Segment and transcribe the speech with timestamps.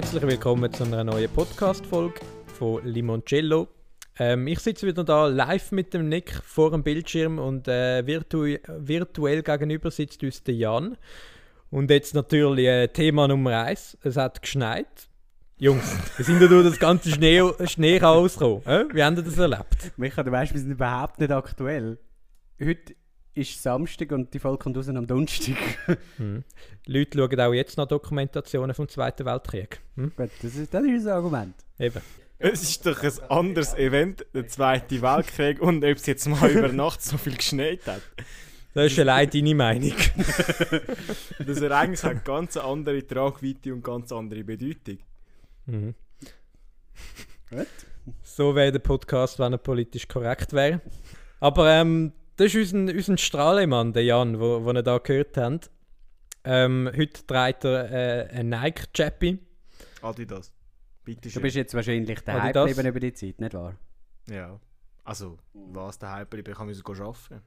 [0.00, 2.20] Herzlich willkommen zu einer neuen Podcast-Folge
[2.54, 3.68] von Limoncello.
[4.18, 8.56] Ähm, ich sitze wieder da live mit dem Nick vor dem Bildschirm und äh, virtu
[8.66, 10.96] virtuell gegenüber sitzt uns der Jan.
[11.68, 13.98] Und jetzt natürlich äh, Thema Nummer eins.
[14.02, 15.10] Es hat geschneit.
[15.58, 18.62] Jungs, wie sind da durch das ganze Schnee, Schneechaos gekommen?
[18.64, 18.86] Äh?
[18.94, 19.92] Wie haben ihr das erlebt?
[19.98, 21.98] Micha, du weißt, wir sind überhaupt nicht aktuell.
[22.58, 22.94] Heute
[23.34, 25.56] ist Samstag und die Folge kommt raus am Donnerstag.
[26.16, 26.44] Hm.
[26.86, 29.80] Leute schauen auch jetzt noch Dokumentationen vom Zweiten Weltkrieg.
[29.96, 30.12] Hm?
[30.16, 31.54] Gut, das ist, das ist ein Argument.
[31.78, 32.00] Eben.
[32.38, 36.68] Es ist doch ein anderes Event, der Zweite Weltkrieg, und ob es jetzt mal über
[36.68, 38.02] Nacht so viel geschneit hat.
[38.72, 39.94] Das ist allein deine Meinung.
[41.38, 44.98] Das Ereignis hat ganz eine andere Tragweite und ganz andere Bedeutung.
[45.66, 45.94] Mhm.
[47.50, 47.66] Gut.
[48.22, 50.80] So wäre der Podcast, wenn er politisch korrekt wäre.
[51.40, 55.70] Aber ähm, das ist unser, unser Strahlemann, der Jan, wo, wo ihr da gehört habt.
[56.42, 59.38] Ähm, heute trägt er äh, ein Nike-Chappy.
[60.00, 60.50] Adidas.
[61.04, 61.42] Bitte Du schön.
[61.42, 62.06] bist jetzt daheim
[62.40, 62.68] Adidas.
[62.68, 63.74] geblieben über die Zeit, nicht wahr?
[64.30, 64.58] Ja.
[65.04, 67.42] Also, was der Hyper, ich kann müssen arbeiten.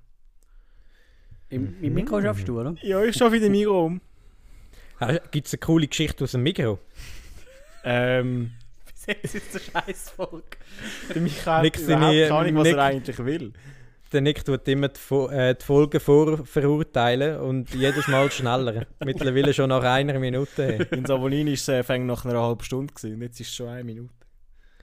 [1.49, 2.75] Im, im Mikro schaffst du, oder?
[2.83, 4.01] Ja, ich schaffe in dem Mikro um.
[5.31, 6.77] Gibt es eine coole Geschichte aus dem Mikro?
[7.83, 8.51] Ähm,
[8.85, 10.43] Bis jetzt ist der Scheißfolge.
[11.15, 13.53] der Michael hat keine Ahnung, was er eigentlich will.
[14.13, 18.85] Der Nick tut immer die, Fo äh, die Folgen vorverurteilen und jedes Mal schneller.
[19.03, 20.77] Mittlerweile schon nach einer Minute.
[20.77, 20.87] Hey.
[20.97, 23.55] In Savonin war es äh, fängt nach einer halben Stunde gewesen, und jetzt ist es
[23.55, 24.13] schon eine Minute.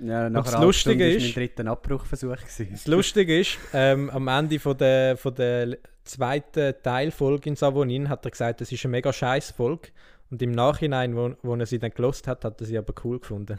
[0.00, 2.36] Ja, nach das einer halben Lustige Stunde ist- ist mein dritter Abbruchversuch.
[2.36, 2.68] Gewesen.
[2.72, 8.24] Das Lustige ist, ähm, am Ende von der, von der zweiten Teilfolge in Savonin hat
[8.24, 9.88] er gesagt, das ist eine mega scheiß Folge.
[10.30, 13.18] Und im Nachhinein, wo, wo er sie dann gelost hat, hat er sie aber cool
[13.20, 13.58] gefunden.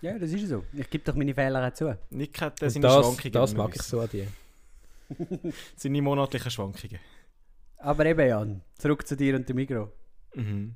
[0.00, 0.64] Ja, das ist so.
[0.72, 1.96] Ich gebe doch meine Fehler auch zu.
[2.10, 3.32] Nick hat seine das, Schwankungen.
[3.32, 4.26] das mag ich so an dir.
[5.76, 6.98] Seine monatlichen Schwankungen.
[7.78, 9.92] Aber eben, Jan, zurück zu dir und dem Mikro.
[10.34, 10.74] Mhm.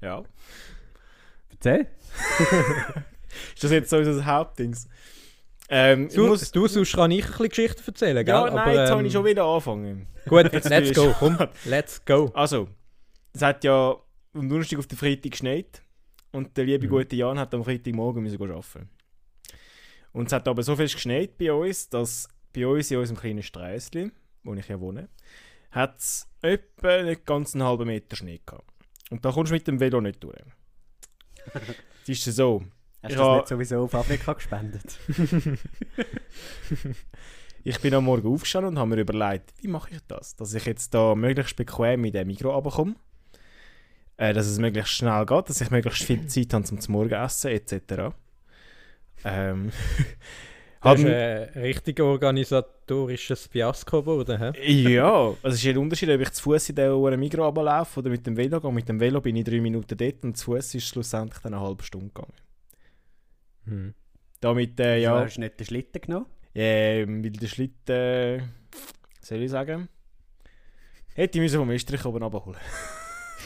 [0.00, 0.22] ja.
[1.50, 1.86] Erzähl.
[3.54, 4.88] Ist das jetzt so unser Hauptdings?
[5.68, 8.34] Ähm, ich Du, muss, du sonst kann ich ein bisschen Geschichten erzählen, gell?
[8.34, 10.06] ja, nein, Aber, jetzt ähm, habe ich schon wieder angefangen.
[10.28, 12.30] Gut, Jetzt let's go, komm, let's go.
[12.34, 12.68] Also,
[13.32, 13.96] es hat ja
[14.32, 15.82] am Donnerstag auf den Freitag geschneit
[16.30, 16.90] und der liebe Mhm.
[16.90, 18.88] gute Jan hat am Freitagmorgen müssen arbeiten.
[20.12, 23.42] Und es hat aber so viel geschneit bei uns, dass bei uns in unserem kleinen
[23.42, 24.12] Sträßchen,
[24.42, 25.08] wo ich ja wohne,
[25.70, 28.64] hat es etwa nicht ganz einen halben Meter Schnee gehabt.
[29.10, 30.36] Und da kommst du mit dem Velo nicht durch.
[32.02, 32.64] Es ist so,
[33.02, 34.98] Hast du das nicht sowieso auf Afrika gespendet?
[37.68, 40.36] Ich bin am Morgen aufgestanden und habe mir überlegt, wie mache ich das?
[40.36, 42.94] Dass ich jetzt da möglichst bequem in den Mikro runterkomme.
[44.18, 48.14] Äh, dass es möglichst schnell geht, dass ich möglichst viel Zeit habe zum Morgenessen etc.
[49.24, 49.72] Ähm,
[50.86, 54.92] Das haben, ist ein richtig organisatorisches Fiasko geworden, hä?
[54.92, 58.10] ja, also es ist ein Unterschied, ob ich zu Fuß in den Mikro runterlaufe oder
[58.10, 58.72] mit dem Velo gehe.
[58.72, 61.62] Mit dem Velo bin ich drei Minuten dort und zu Fuß ist schlussendlich dann eine
[61.62, 62.32] halbe Stunde gegangen.
[63.64, 63.94] Hm.
[64.40, 65.18] Damit, äh, Ja.
[65.18, 66.26] ja, Hast du nicht den Schlitten genommen?
[66.54, 68.40] Ähm, weil der Schlitten, äh,
[69.20, 69.88] soll ich sagen,
[71.14, 72.56] hätte ich müssen vom Estrich oben abholen.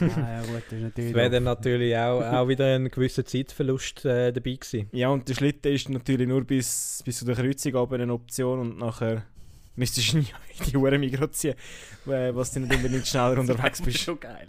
[0.02, 1.12] Ah, ja gut, das ist natürlich...
[1.12, 4.88] Das wäre dann natürlich auch, auch wieder ein gewisser Zeitverlust äh, dabei gewesen.
[4.92, 8.60] Ja, und der Schlitten ist natürlich nur bis, bis zu der Kreuzung oben eine Option
[8.60, 9.24] und nachher
[9.76, 11.54] müsstest du nie in die Uhr Migros ziehen,
[12.06, 13.98] äh, was du nicht unbedingt schneller unterwegs bist.
[13.98, 14.48] schon geil.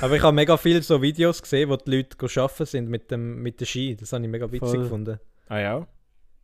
[0.00, 3.42] Aber ich habe mega viele so Videos gesehen, wo die Leute arbeiten sind mit dem
[3.42, 3.94] mit der Ski.
[3.94, 4.82] Das habe ich mega witzig Voll.
[4.82, 5.20] gefunden.
[5.48, 5.86] Ah ja?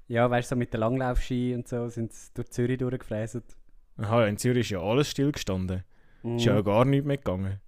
[0.09, 3.41] Ja, weißt du, so mit den Langlaufski und so sind sie durch Zürich durchgefräst.
[3.97, 5.85] Aha, in Zürich ist ja alles stillgestanden.
[6.23, 6.37] Mhm.
[6.37, 7.61] Ist ja gar nichts mehr gegangen.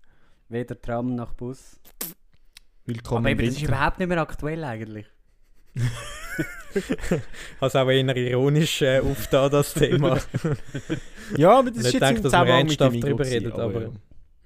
[0.48, 1.78] Weder Tram noch Bus.
[2.86, 5.06] Willkommen Aber eben, das ist überhaupt nicht mehr aktuell eigentlich.
[5.74, 5.82] Ich
[7.60, 10.18] habe es auch eher ironisch äh, aufgetan, das Thema.
[11.38, 13.46] Ja, aber das Nicht ist jetzt gedacht, im dass wir Zusammenhang mit dem drüber gewesen,
[13.46, 13.90] reden, aber- ja.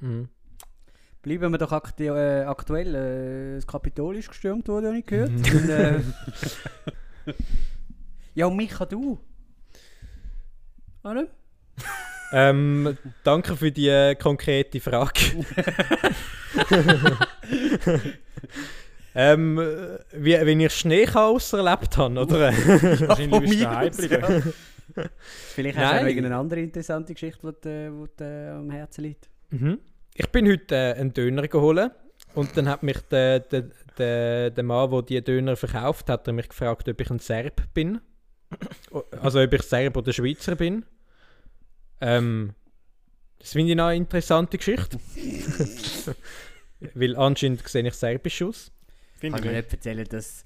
[0.01, 0.29] Mhm.
[1.23, 2.95] Bleiben wir doch aktu äh, aktuell.
[2.95, 5.31] Äh, das Kapitol ist gestürmt worden, habe ich gehört.
[5.31, 6.01] und, äh,
[8.37, 9.19] ja, und Micha, du.
[11.03, 11.27] Oder?
[12.33, 15.13] Ähm, danke für die äh, konkrete Frage.
[19.15, 22.53] ähm, äh, wie, wenn ich Schneechaos erlebt habe, oder?
[22.53, 24.55] Wahrscheinlich bist du daheim Migros, geblieben.
[25.55, 29.29] Vielleicht hast du auch irgendeine andere interessante Geschichte, die dir die dir am Herzen liegt.
[29.51, 29.79] Mhm.
[30.15, 31.93] Ich bin heute äh, einen Döner geholt
[32.35, 36.49] und dann hat mich der, der, der, der Mann, der die Döner verkauft hat, mich
[36.49, 38.01] gefragt, ob ich ein Serb bin.
[39.23, 40.85] Also ob ich Serb oder Schweizer bin.
[42.01, 42.55] Ähm,
[43.39, 44.99] das finde ich noch eine interessante Geschichte.
[46.95, 48.71] Weil anscheinend sehe ich serbisch aus.
[49.19, 49.73] Finde Kann ich mir nicht.
[49.73, 50.45] erzählen, dass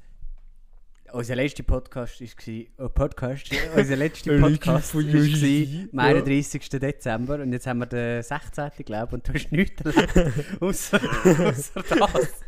[1.13, 6.69] unser letzter Podcast war, oh, Podcast, unser letzter Podcast war am 31.
[6.71, 8.71] Dezember und jetzt haben wir den 16.
[8.85, 12.43] glaube ich und du hast nichts erlebt, außer, außer das.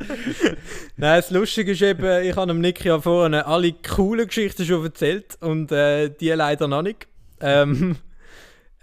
[0.97, 4.83] Nein, das Lustige ist eben, ich habe dem Nick ja vorhin alle coolen Geschichten schon
[4.83, 7.07] erzählt und äh, die leider noch nicht.
[7.41, 7.97] Ähm,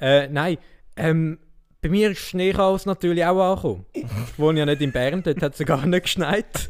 [0.01, 0.57] äh, nein,
[0.97, 1.39] ähm,
[1.81, 3.85] bei mir ist Schneechaos natürlich auch angekommen.
[3.93, 6.69] Ich wohne ja nicht in Bern, dort hat es gar nicht geschneit.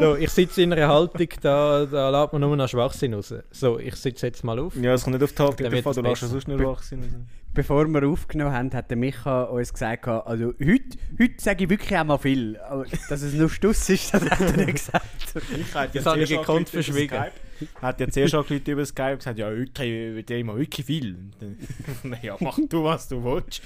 [0.00, 3.32] so, ich sitze in einer Haltung, da, da lässt man nur noch Schwachsinn raus.
[3.50, 4.74] So, ich sitze jetzt mal auf.
[4.76, 6.26] Ja, es kommt nicht auf die Haltung davon, du es lässt besser.
[6.28, 7.28] sonst nicht wach sein.
[7.54, 11.98] Bevor wir aufgenommen haben, hat der Micha uns gesagt, also heute, heute sage ich wirklich
[11.98, 12.56] auch mal viel.
[12.58, 15.04] Aber dass es nur Stuss ist, das hat er nicht gesagt.
[15.56, 17.24] Ich habe Das habe ich gekonnt verschwiegen.
[17.82, 21.16] Hat ja zuerst angerufen über Skype und gesagt, ja, heute wird immer wirklich viel.
[21.40, 23.62] Dann, ja, mach du, was du willst.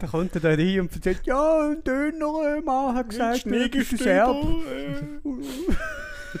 [0.00, 3.92] Dann kommt er da rein und erzählt, ja, ein Döner Mann hat gesagt, du bist
[3.92, 3.98] ein.
[3.98, 4.36] Serb.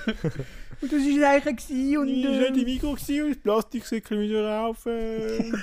[0.80, 2.08] Und das war eigentlich gewesen und...
[2.08, 5.62] Ich war nicht Äh, im Mikro gewesen und das Plastiksäckchen wieder raufen.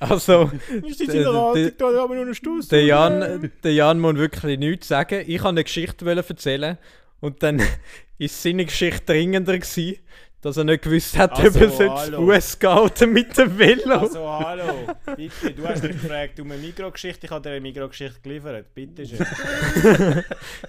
[0.00, 0.50] Also,
[0.84, 2.68] Ich sitze Der- in der Haltung, der- da haben wir nur einen Stuss.
[2.68, 5.22] der Jan, der Jan muss wirklich nichts sagen.
[5.26, 6.78] Ich wollte eine Geschichte erzählen
[7.20, 7.62] und dann
[8.18, 9.96] ist seine Geschichte dringender gewesen,
[10.44, 12.40] dass er nicht gewusst hat, Also, ob er.
[12.40, 13.94] Fuß geht oder mit dem Velo.
[13.98, 18.20] Also, hallo, bitte, du hast mich gefragt um eine Mikrogeschichte, ich habe dir eine Mikrogeschichte
[18.20, 19.18] geliefert, bitte schön.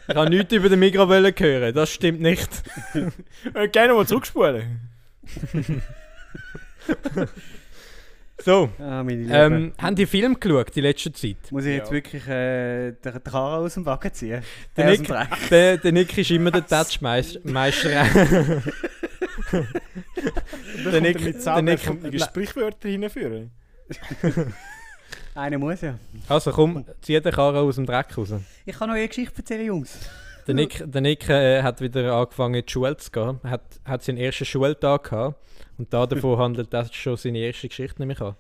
[0.08, 2.50] Ich habe nichts über den Mikro wollen hören, das stimmt nicht.
[3.54, 4.80] Äh, Gerne mal zurückspulen.
[8.44, 11.38] So, Ah, ähm, haben die Film geschaut die letzte Zeit?
[11.52, 11.94] Muss ich jetzt Ja.
[11.94, 14.44] wirklich äh, den, Karren aus dem Wagen ziehen?
[14.76, 17.40] Der Äh, aus Nick, der, der Nick ist immer der Touchmeister.
[19.52, 23.52] Der Nick, Nick, Nick Sprichwörter hinführen.
[25.36, 26.00] Einer muss ja.
[26.30, 28.34] also komm, zieh den Karren aus dem Dreck raus.
[28.66, 30.00] Ich kann noch eine Geschichte erzählen, Jungs.
[30.48, 33.40] Der Nick, der Nick äh, hat wieder angefangen in die Schule zu gehen.
[33.44, 35.40] Hat, hat seinen ersten Schultag gehabt.
[35.78, 38.36] Und da davon handelt das schon seine erste Geschichte nämlich an.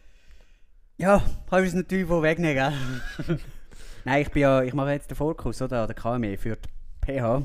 [0.98, 3.40] Ja, kannst du es natürlich wohl wegnehmen, gell?
[4.06, 7.20] Nein, ich, bin ja, ich mache jetzt den Vorkurs oder, an der KME für die
[7.20, 7.42] PH.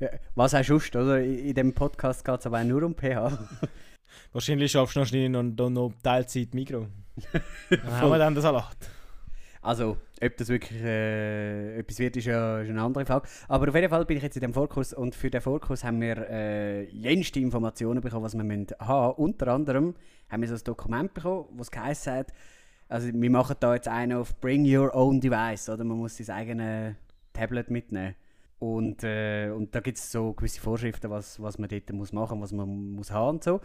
[0.00, 1.20] Ja, was auch sonst, oder?
[1.20, 3.38] In, dem Podcast geht es aber auch nur um PH.
[4.32, 6.86] Wahrscheinlich schaffst du noch schnell noch, noch, noch Teilzeit Mikro.
[7.70, 8.76] Dann haben wir dann den Salat.
[9.60, 13.28] Also, ob das wirklich äh, etwas wird, ist ja ist eine andere Frage.
[13.48, 16.00] Aber auf jeden Fall bin ich jetzt in dem Vorkurs und für den Vorkurs haben
[16.00, 19.94] wir äh, jenste Informationen bekommen, was wir müssen haben Unter anderem
[20.30, 22.32] haben wir so ein Dokument bekommen, was geheißen hat,
[22.88, 25.84] also wir machen da jetzt einen auf Bring Your Own Device, oder?
[25.84, 26.94] Man muss sein eigenes
[27.34, 28.14] Tablet mitnehmen.
[28.58, 32.38] Und, äh, und da gibt es so gewisse Vorschriften, was, was man dort muss machen
[32.38, 33.60] muss, was man muss haben und so.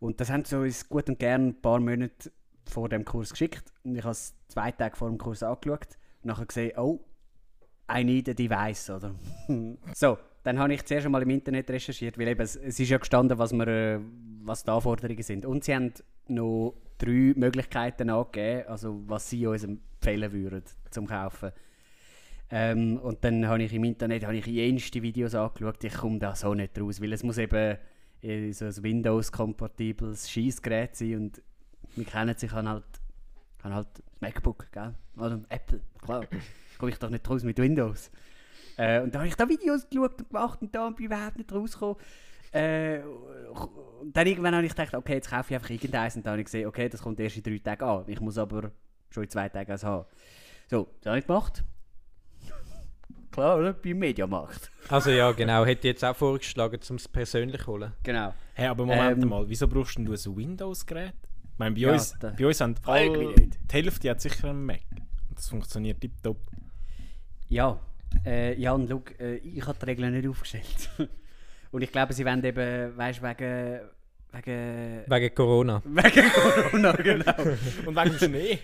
[0.00, 2.32] Und das haben sie uns gut und gern ein paar Monate
[2.64, 3.72] vor dem Kurs geschickt.
[3.84, 7.00] Und ich habe es zwei Tage vor dem Kurs angeschaut und nachher gesehen, oh,
[7.90, 9.14] I need a device, oder?
[9.94, 13.38] so, dann habe ich zuerst einmal im Internet recherchiert, weil eben, es, ist ja gestanden,
[13.38, 14.00] was, wir, äh,
[14.42, 15.46] was die Anforderungen sind.
[15.46, 15.92] Und sie haben
[16.28, 21.52] noch drei Möglichkeiten angegeben, also was sie uns empfehlen würden zum Kaufen.
[22.50, 26.34] Ähm, und dann habe ich im Internet habe ich jenste Videos angeschaut, ich komme da
[26.34, 27.76] so nicht raus, weil es muss eben
[28.22, 31.42] äh, so ein Windows-kompatibles Schießgerät sein und
[31.96, 32.84] wir kennen sich an halt,
[33.62, 33.88] an halt
[34.20, 34.94] MacBook, gell?
[35.16, 36.24] oder Apple, klar,
[36.78, 38.10] komme ich doch nicht raus mit Windows.
[38.76, 41.38] Äh, und da habe ich da Videos geschaut und gemacht und da bin ich überhaupt
[41.38, 41.96] nicht rausgekommen.
[42.52, 43.00] Äh,
[44.00, 46.42] und dann irgendwann habe ich gedacht, okay, jetzt kaufe ich einfach irgendeins und dann habe
[46.42, 48.04] ich gesehen, okay, das kommt erst in drei Tagen an.
[48.06, 48.70] Ich muss aber
[49.10, 50.06] schon in zwei Tagen eins haben.
[50.68, 51.64] So, das habe ich gemacht.
[53.36, 53.74] Klar, oder?
[53.74, 54.70] Beim Mediamarkt.
[54.88, 55.66] Also ja, genau.
[55.66, 57.92] Hätte ich jetzt auch vorgeschlagen, um es persönlich zu holen.
[58.02, 58.32] Genau.
[58.54, 61.12] Hey, aber Moment Ähm, mal, wieso brauchst denn du ein Windows-Gerät?
[61.52, 64.80] Ich meine, bei, Ja, uns, bei uns haben alle, die Hälfte hat sicher einen Mac.
[65.28, 66.38] Und das funktioniert tiptop.
[67.50, 67.78] Ja,
[68.24, 70.88] äh, Jan, schau, äh, ich habe die Regeln nicht aufgestellt.
[71.72, 73.80] Und ich glaube, sie wollen eben, weißt du, wegen,
[74.32, 75.82] wegen, Wegen Corona.
[75.84, 77.34] wegen Corona, genau.
[77.84, 78.58] Und wegen Schnee.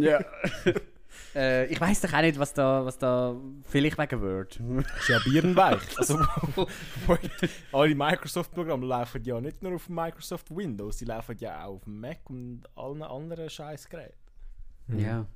[0.00, 0.18] ja.
[1.34, 4.60] äh, ich weiß doch auch nicht, was da, was da, vielleicht wegen Word.
[4.98, 5.82] ist ja birnenweich.
[5.98, 6.18] Also,
[7.72, 12.28] alle Microsoft-Programme laufen ja nicht nur auf Microsoft Windows, die laufen ja auch auf Mac
[12.28, 14.14] und allen anderen Scheißgeräten.
[14.96, 15.26] Ja.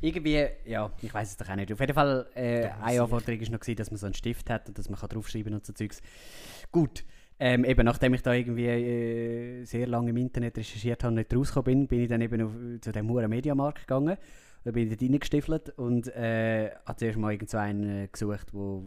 [0.00, 1.72] Irgendwie, ja, ich weiß es doch auch nicht.
[1.72, 4.68] Auf jeden Fall, äh, eine Anforderung war noch, gewesen, dass man so einen Stift hat
[4.68, 6.02] und dass man kann draufschreiben und so Zeugs.
[6.72, 7.04] Gut.
[7.38, 11.34] Ähm, eben, nachdem ich da irgendwie äh, sehr lange im Internet recherchiert habe und nicht
[11.34, 14.16] rausgekommen bin, bin ich dann eben auf, zu dem Huren Mediamarkt gegangen.
[14.64, 18.54] Da bin ich dort reingestiefelt und äh, habe zuerst mal irgend so einen äh, gesucht,
[18.54, 18.84] wo,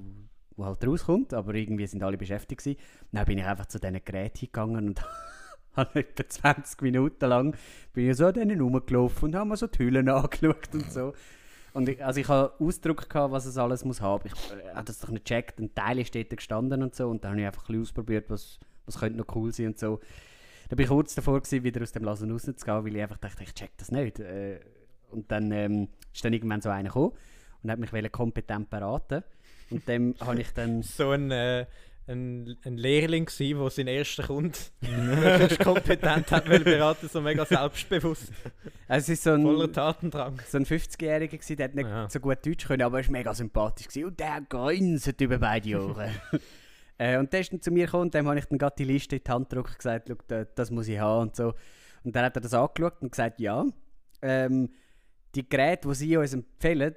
[0.55, 2.79] wo halt rauskommt, aber irgendwie sind alle beschäftigt gewesen.
[3.11, 5.01] Dann bin ich einfach zu diesen Geräten gegangen und
[5.75, 7.55] habe etwa 20 Minuten lang
[7.93, 11.13] bin ich so an denen rumgelaufen und haben mir so die Hüllen angeschaut und so.
[11.73, 14.23] Und ich, also ich habe Ausdruck gehabt, was es alles muss haben.
[14.25, 15.59] Ich äh, habe das doch nicht gecheckt.
[15.59, 17.09] Ein Teil ist dort gestanden und so.
[17.09, 19.99] Und dann habe ich einfach ein ausprobiert, was, was könnte noch cool sein und so.
[20.69, 23.43] Da bin ich kurz davor gewesen, wieder aus dem Laden rauszugehen, weil ich einfach dachte,
[23.43, 24.21] ich check das nicht.
[24.21, 24.61] Äh,
[25.15, 27.13] und dann ähm, ist dann irgendwann so einer gekommen
[27.63, 29.23] und hat mich kompetent beraten.
[29.71, 30.83] Und dem habe ich dann...
[30.83, 31.65] So ein, äh,
[32.07, 37.43] ein, ein Lehrling gsi, der seinen ersten Kunden möglichst kompetent hat wollen beraten, so mega
[37.45, 38.31] selbstbewusst,
[38.87, 40.39] es ist so ein, voller Tatendrang.
[40.47, 42.07] so ein 50-Jähriger, gewesen, der hat nicht Ja.
[42.07, 43.87] so gut Deutsch können, aber er war mega sympathisch.
[43.87, 44.05] Gewesen.
[44.05, 46.11] Und der grinset über beide Ohren.
[46.99, 48.83] äh, und der ist dann zu mir gekommen und dem habe ich dann gerade die
[48.83, 51.55] Liste in die Hand gedrückt und gesagt, «Schau, da- das muss ich haben und so.
[52.03, 53.65] Und dann hat er das angeschaut und gesagt, ja,
[54.21, 54.69] ähm,
[55.35, 56.95] die Geräte, die sie uns empfehlen,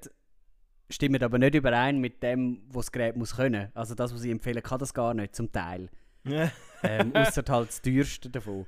[0.91, 3.71] stimmen aber nicht überein mit dem, was das Gerät muss können.
[3.75, 5.89] Also das, was sie empfehlen, kann das gar nicht, zum Teil.
[6.85, 8.65] Ähm, Ausser halt das teuerste davon.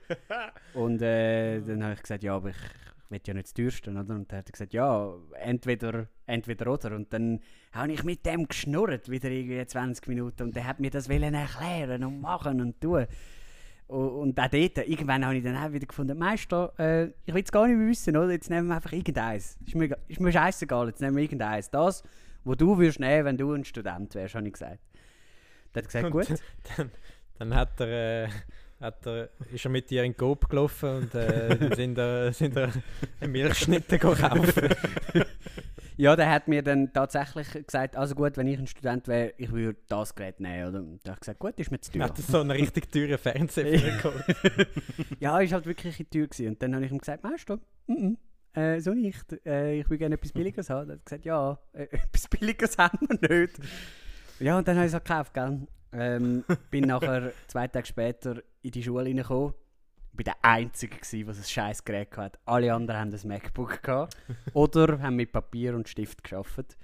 [0.74, 3.90] Und äh, dann habe ich gesagt, ja, aber ich, ich will ja nicht das teuerste.
[3.92, 4.00] Oder?
[4.00, 6.96] Und dann hat er gesagt, ja, entweder, entweder oder.
[6.96, 7.38] Und dann
[7.70, 10.42] habe ich mit dem geschnurrt, wieder irgendwie 20 Minuten.
[10.42, 13.06] Und der hat mir das wollen erklären und machen und tun.
[13.90, 17.50] Und, auch dort, irgendwann habe ich dann auch wieder gefunden, Meister, äh, ich will es
[17.50, 18.30] gar nicht mehr wissen, oder?
[18.30, 19.58] Jetzt nehmen wir einfach irgendeins.
[19.66, 21.70] Ist mir, ist mir scheißegal, jetzt nehmen wir irgendeins.
[21.70, 22.04] Das,
[22.44, 24.78] was du würdest nehmen, wenn du ein Student wärst, habe ich gesagt.
[25.72, 26.28] Dann hat gesagt, Und gut.
[26.76, 26.90] Dann,
[27.38, 28.28] dann hat er, äh,
[28.80, 32.56] hat er, ist er mit dir in Coop gelaufen und äh, dann sind er, sind
[32.56, 32.70] er
[33.26, 34.28] Milchschnitte kaufen.
[36.00, 39.52] Ja, der hat mir dann tatsächlich gesagt, also gut, wenn ich ein Student wäre, ich
[39.52, 40.68] würde das Gerät nehmen.
[40.68, 40.78] Oder?
[40.78, 42.04] Und da habe ich gesagt, gut, ist mir zu teuer.
[42.04, 44.00] hat er so einen richtig teuren Fernseher
[45.20, 46.48] ja, ist halt wirklich in die Tür gewesen.
[46.48, 49.30] Und dann habe ich ihm gesagt, Meister, mm -mm, äh, so nicht.
[49.44, 50.88] Äh, ich will gerne etwas Billiges haben.
[50.88, 53.60] Er hat gesagt, ja, äh, etwas Billiges haben wir nicht.
[54.38, 55.66] Ja, und dann habe ich es halt gekauft, gell.
[55.92, 59.52] Ähm, bin nachher zwei Tage später in die Schule reingekommen.
[60.20, 62.38] Ich war der Einzige, gewesen, der ein scheiß Gerät hatte.
[62.44, 64.14] Alle anderen haben ein MacBook gehabt.
[64.52, 66.76] Oder haben mit Papier und Stift geschafft.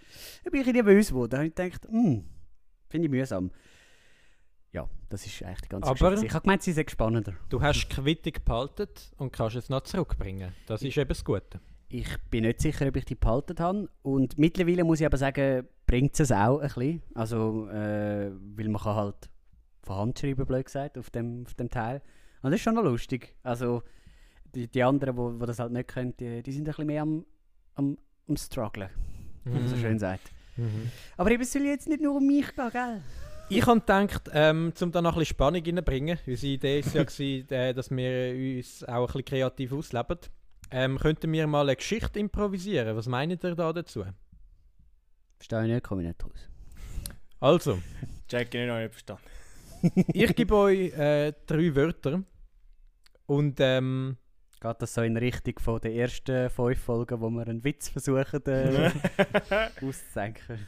[0.42, 1.30] Da bin ich nervös geworden.
[1.32, 2.24] Da habe ich gedacht, hm,
[2.88, 3.50] finde ich mühsam.
[4.72, 6.26] Ja, das ist eigentlich die ganze Aber- Geschichte.
[6.26, 7.34] Ich habe gemeint, sie sei spannender.
[7.50, 8.88] Du hast die Quittung behalten
[9.18, 10.54] und kannst es noch zurückbringen.
[10.66, 11.60] Das ist eben das Gute.
[11.88, 13.90] Ich bin nicht sicher, ob ich die behalten habe.
[14.00, 17.02] Und mittlerweile muss ich aber sagen, bringt es auch ein bisschen.
[17.14, 19.28] Also, äh, weil man kann halt
[19.82, 22.00] von Hand schreiben, blöd gesagt, auf dem, auf dem Teil.
[22.42, 23.36] Und das ist schon noch lustig.
[23.42, 23.82] Also,
[24.54, 26.86] die, die anderen, die wo, wo das halt nicht können, die, die sind ein bisschen
[26.86, 27.24] mehr am,
[27.74, 28.88] am, am strugglen,
[29.44, 30.30] wie man so schön sagt.
[30.56, 30.90] Mhm.
[31.16, 33.02] Aber eben, es soll jetzt nicht nur um mich gehen, gell?
[33.48, 37.04] Ich habe gedacht, ähm, um da noch ein bisschen Spannung reinzubringen, unsere Idee war ja,
[37.04, 40.18] gewesen, äh, dass wir uns auch ein bisschen kreativ ausleben,
[40.70, 42.96] ähm, könnten wir mal eine Geschichte improvisieren.
[42.96, 44.04] Was meint ihr da dazu?
[45.36, 46.48] Verstehe ich nicht, komme ich nicht raus.
[47.38, 47.78] Also,
[48.28, 49.22] Jack, ich noch nicht verstanden.
[49.94, 52.22] Ich gebe euch äh, drei Wörter
[53.26, 54.16] und ähm,
[54.58, 58.44] Geht das so in Richtung von den ersten fünf Folgen, wo wir einen Witz versuchen
[58.46, 58.90] äh,
[59.82, 60.66] auszudenken?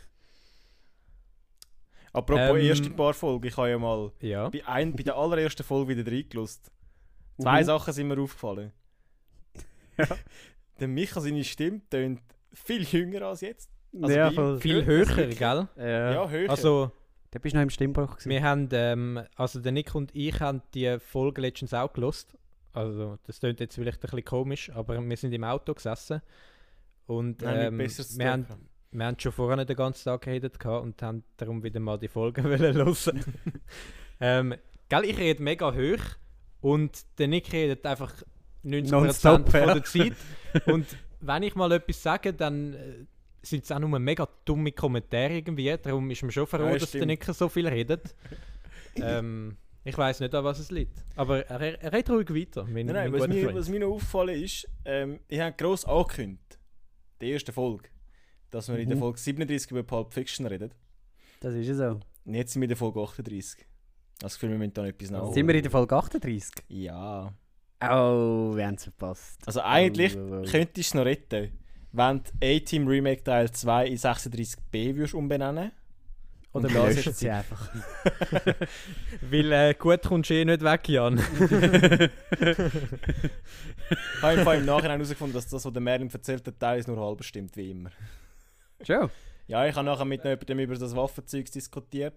[2.12, 4.48] Apropos Ähm, erste paar Folgen, ich habe ja mal ja.
[4.50, 6.70] bei, ein, bei der allerersten Folge wieder reingelost.
[7.40, 7.64] Zwei Mhm.
[7.66, 8.72] Sachen sind mir aufgefallen.
[10.80, 12.20] Der Micha, seine Stimme tönt
[12.52, 13.70] viel jünger als jetzt.
[14.00, 14.58] Also ja.
[14.58, 15.68] Viel höher, gell?
[15.76, 16.12] Ja.
[16.12, 16.50] Ja, höher.
[16.50, 16.92] Also,
[17.30, 18.30] Da bist du noch im Stimmbruch gewesen.
[18.30, 22.36] wir haben, ähm, also der Nick und ich haben die Folge letztens auch gelost.
[22.72, 26.22] Also, das klingt jetzt vielleicht ein bisschen komisch, aber wir sind im Auto gesessen
[27.06, 28.46] und Nein, ähm, zu wir, haben,
[28.92, 32.08] wir haben schon vorher den ganzen Tag geredet gehabt und haben darum wieder mal die
[32.08, 33.24] Folge wollen hören.
[34.20, 34.54] ähm,
[34.88, 36.04] gell, ich rede mega hoch
[36.60, 38.14] und der Nick redet einfach
[38.64, 40.16] 90% Nonstop, von der Zeit.
[40.66, 40.86] und
[41.20, 43.06] wenn ich mal etwas sage, dann äh,
[43.42, 45.74] sind es auch nur mega dumme Kommentare irgendwie.
[45.80, 47.06] Darum ist mir schon froh, Ja, dass der stimmt.
[47.06, 48.14] Nick so viel redet.
[48.96, 51.04] ähm, ich weiß nicht, an was es liegt.
[51.16, 53.92] Aber er, er redet ruhig weiter, mein, Nein, nein, mein was mir, was mir noch
[53.92, 56.58] aufgefallen ist, ähm, ich habe gross angekündigt,
[57.20, 57.88] die erste Folge,
[58.50, 59.00] dass wir in der Mhm.
[59.00, 60.72] Folge 37 über Pulp Fiction reden.
[61.40, 62.00] Das ist ja so.
[62.24, 63.64] Und jetzt sind wir in der Folge 38.
[64.18, 65.32] Das Gefühl, wir müssen da etwas nach.
[65.32, 66.50] Sind wir in der Folge 38?
[66.68, 67.32] Ja.
[67.80, 69.38] Oh, wir haben es verpasst.
[69.46, 70.50] Also eigentlich Oh, oh, oh.
[70.50, 71.56] könntest du es noch retten,
[71.98, 75.72] wenn du A-Team Remake Teil 2 in 36b würdest umbenennen
[76.52, 77.70] Oder löschen ist- sie einfach.
[79.30, 81.18] Weil äh, gut kommst du eh nicht weg, Jan.
[83.90, 86.82] Ich habe im Fall im Nachhinein herausgefunden, dass das, was der Merlin erzählt hat, Teil
[86.86, 87.90] nur halb stimmt, wie immer.
[88.86, 89.08] Schon.
[89.46, 92.14] Ja, ich habe nachher mit noch jemandem über das Waffenzeug diskutiert,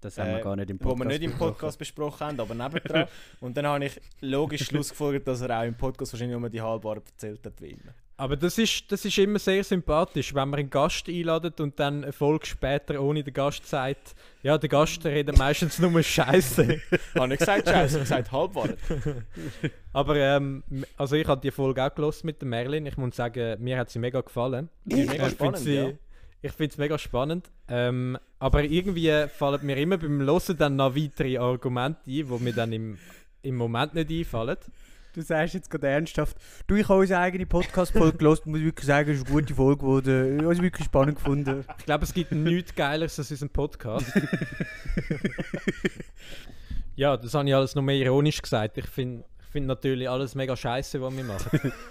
[0.00, 1.38] Das haben wir Äh, gar nicht im wo Podcast wir nicht im.
[1.38, 3.06] Podcast besprochen haben, aber nebendran.
[3.40, 7.06] Und dann habe ich logisch schlussgefolgert, dass er auch im Podcast wahrscheinlich nur die halbwahrheit
[7.06, 7.94] erzählt hat, wie immer.
[8.22, 12.04] Aber das ist, das ist immer sehr sympathisch, wenn man einen Gast einladet und dann
[12.04, 14.14] eine Folge später ohne den Gast sagt,
[14.44, 16.80] ja, der Gast redet meistens nur Scheiße.
[17.16, 18.78] Habe nicht gesagt Scheiße, ich gesagt Halbwahrheit.
[19.92, 20.62] Aber ähm,
[20.96, 22.86] also ich habe die Folge auch gelost mit der Merlin.
[22.86, 24.68] Ich muss sagen, mir hat sie mega gefallen.
[24.86, 25.90] Ist mega ich finde spannend, sie, ja.
[26.42, 27.50] ich finde es mega spannend.
[27.66, 32.52] Ähm, aber irgendwie fallen mir immer beim Hören dann noch weitere Argumente ein, die mir
[32.52, 32.98] dann im,
[33.42, 34.58] im Moment nicht einfallen.
[35.14, 38.86] Du sagst jetzt gerade ernsthaft, du, ich habe unsere eigene Podcast-Folge gelost und muss wirklich
[38.86, 40.38] sagen, es ist eine gute Folge geworden.
[40.38, 41.64] Ich habe es wirklich spannend gefunden.
[41.78, 44.06] Ich glaube, es gibt nichts Geileres als unseren Podcast.
[46.96, 48.78] ja, das habe ich alles noch mehr ironisch gesagt.
[48.78, 51.72] Ich finde ich find natürlich alles mega scheiße, was wir machen.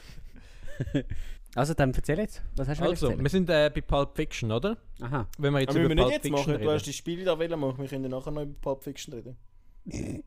[1.53, 2.41] Also, dann erzähl jetzt.
[2.55, 3.23] Was hast du Also, erzählen?
[3.25, 4.77] wir sind äh, bei Pulp Fiction, oder?
[5.01, 5.27] Aha.
[5.37, 6.85] Wenn wir jetzt Aber über müssen wir Pulp nicht jetzt Fiction machen, du hast reden.
[6.85, 9.35] die Spiele da wollen machen, wir können nachher noch über Pulp Fiction reden.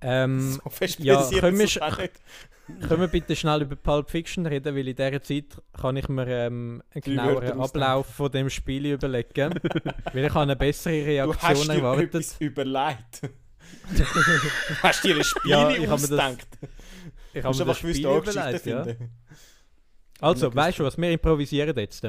[0.00, 1.68] Ähm, So fest ja, können wir
[2.88, 5.44] können wir bitte schnell über Pulp Fiction reden, weil in dieser Zeit
[5.78, 7.60] kann ich mir ähm, einen genaueren.
[7.60, 9.54] Ablauf von dem Spiel überlegen.
[10.12, 12.14] weil ich habe eine bessere Du Reaktion hast dir erwartet.
[12.14, 13.22] etwas überlegt.
[13.22, 14.04] du
[14.82, 16.36] hast dir ein Spiel Ja, ich habe mir das-.
[16.36, 16.68] Du
[17.34, 18.86] Ich habe hast mir das Spiel überlegt, ja.
[20.20, 22.04] Also, weißt du was, wir improvisieren jetzt.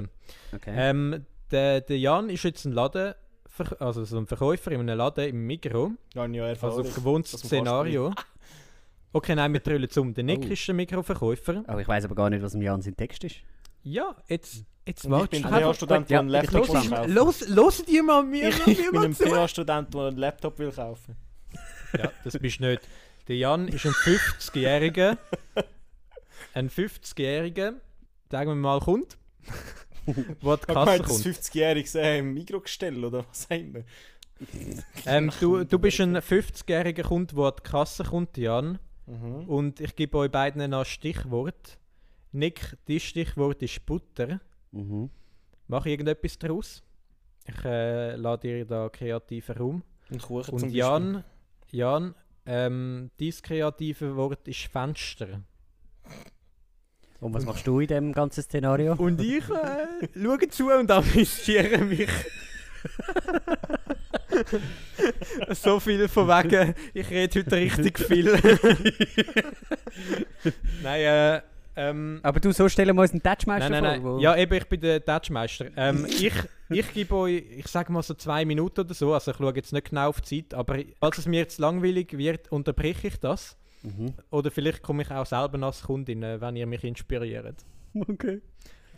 [0.53, 0.73] Okay.
[0.73, 3.13] Ähm, der, der Jan ist jetzt ein Laden,
[3.79, 6.93] also so ein Verkäufer in einem Laden im Mikro, Ja, ja also Erfahrung.
[6.93, 8.13] gewohntes Szenario.
[9.13, 10.13] Okay, nein, wir trüllen um.
[10.13, 10.51] Der Nick Oh.
[10.51, 11.63] ist der Mikroverkäufer.
[11.67, 13.37] aber ich weiß aber gar nicht, was im Jan sein Text ist.
[13.81, 15.71] Ja, jetzt, jetzt ich bin ich ein einfach.
[15.71, 17.13] PH-Student, der einen Laptop will kaufen.
[17.47, 19.23] Los, die mal mir, Ich, ich bin ein zu.
[19.23, 21.15] PH-Student, der einen Laptop will kaufen.
[21.97, 22.81] Ja, das bist du nicht.
[23.29, 25.17] Der Jan ist ein 50-Jähriger.
[26.53, 27.73] Ein 50-Jähriger,
[28.29, 29.17] sagen wir mal, kommt.
[30.41, 31.35] Wo die Kasse meine, das kommt.
[31.35, 33.79] 50-jährige äh, im Mikrogestell oder was auch immer.
[35.05, 38.79] Ähm, du, du bist ein 50-jähriger Kunde, der an die Kasse kommt, Jan.
[39.05, 39.47] Mhm.
[39.47, 41.77] Und ich gebe euch beiden ein Stichwort.
[42.31, 44.41] Nick, dein Stichwort ist Butter.
[44.71, 45.09] Mhm.
[45.67, 46.83] Mach irgendetwas daraus.
[47.47, 49.83] Ich äh, lade dir da kreativen Raum.
[50.11, 50.69] Ein Kuchen Und.
[50.71, 51.23] Jan,
[51.71, 55.41] Jan ähm, dein kreative Wort ist Fenster.
[57.19, 58.93] Und was machst du in dem ganzen Szenario?
[58.93, 62.09] Und ich äh, schaue zu und amüsiere mich.
[65.51, 68.31] so viel von wegen, ich rede heute richtig viel.
[70.83, 71.41] Nein, äh,
[71.75, 74.13] ähm, Aber du, so stellen wir uns einen Touchmeister nein, nein, vor.
[74.13, 74.21] nein.
[74.21, 75.67] Ja, eben, ich bin der Touchmeister.
[75.75, 76.33] Ähm, ich,
[76.69, 79.73] ich gebe euch, ich sage mal so zwei Minuten oder so, also ich schaue jetzt
[79.73, 83.57] nicht genau auf die Zeit, aber falls es mir jetzt langweilig wird, unterbreche ich das.
[83.85, 84.13] Mhm.
[84.31, 87.63] Oder vielleicht komme ich auch selber als Kundin, äh, wenn ihr mich inspiriert.
[88.07, 88.41] Okay.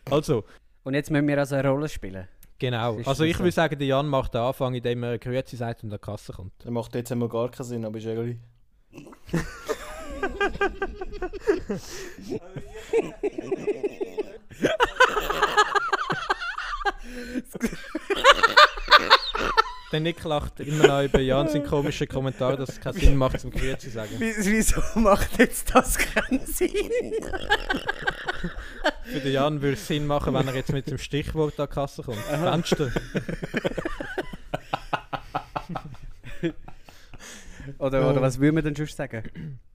[0.09, 0.43] Also,
[0.83, 2.27] Und jetzt müssen wir also eine Rolle spielen.
[2.57, 2.97] genau.
[3.05, 3.43] Also ich so?
[3.43, 6.33] würde sagen, der Jan macht den Anfang, indem er Grüezi sagt und an die Kasse
[6.33, 6.53] kommt.
[6.59, 8.37] Das macht jetzt einmal gar keinen Sinn, aber ist egal.
[19.91, 23.39] Der Nick lacht immer noch über Jan seinen komischen Kommentar, dass es keinen Sinn macht,
[23.39, 24.09] zum Grüezi zu sagen.
[24.19, 26.71] Wieso macht jetzt das keinen Sinn?
[29.05, 31.73] Für den Jan würde es Sinn machen, wenn er jetzt mit dem Stichwort an die
[31.73, 32.17] Kasse kommt.
[32.17, 32.91] Fenster.
[37.79, 39.23] Oder, oder was würde man denn sonst sagen?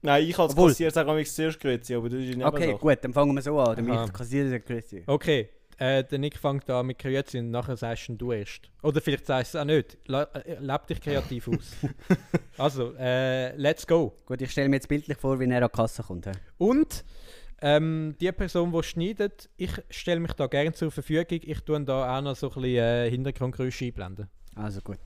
[0.01, 2.97] Nein, ich als Obwohl- Kassier sage am zuerst Grüezi, aber das ist nicht Okay, gut,
[3.01, 3.75] dann fangen wir so an.
[3.75, 4.05] Damit Aha.
[4.05, 5.03] ich kassiere sagt Grüezi.
[5.05, 5.49] Okay,
[5.83, 8.69] äh, der Nick fängt an mit Grüezi und nachher sagst du erst.
[8.81, 9.97] Oder vielleicht sagst du es auch nicht.
[10.05, 11.75] La äh, leb dich kreativ aus.
[12.57, 14.13] also, äh, let's go.
[14.25, 16.25] Gut, ich stelle mir jetzt bildlich vor, wie er an die Kasse kommt.
[16.27, 16.31] hä?
[16.57, 17.03] Und
[17.61, 21.25] ähm, die Person, die schneidet, ich stelle mich da gerne zur Verfügung.
[21.29, 24.29] Ich tue da auch noch so ein bisschen äh, Hintergrundgeräusche einblenden.
[24.55, 24.99] Also gut.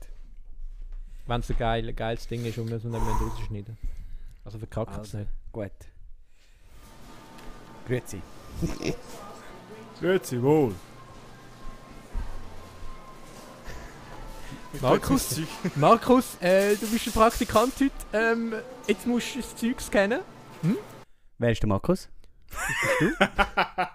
[1.26, 3.76] Wenn es ein geil, geiles Ding ist und wir es mehr rausschneiden.
[4.44, 5.18] Also verkackt es Also.
[5.18, 5.30] nicht.
[5.52, 5.72] Gut.
[7.86, 8.22] Grüezi.
[10.00, 10.74] Grüezi, wohl.
[14.80, 15.40] Markus,
[15.76, 17.90] Markus äh, du bist ein Praktikant heute.
[18.12, 18.52] Ähm,
[18.86, 20.20] jetzt musst du das Zeug scannen.
[21.38, 22.08] Wer ist der Markus?
[23.00, 23.10] du?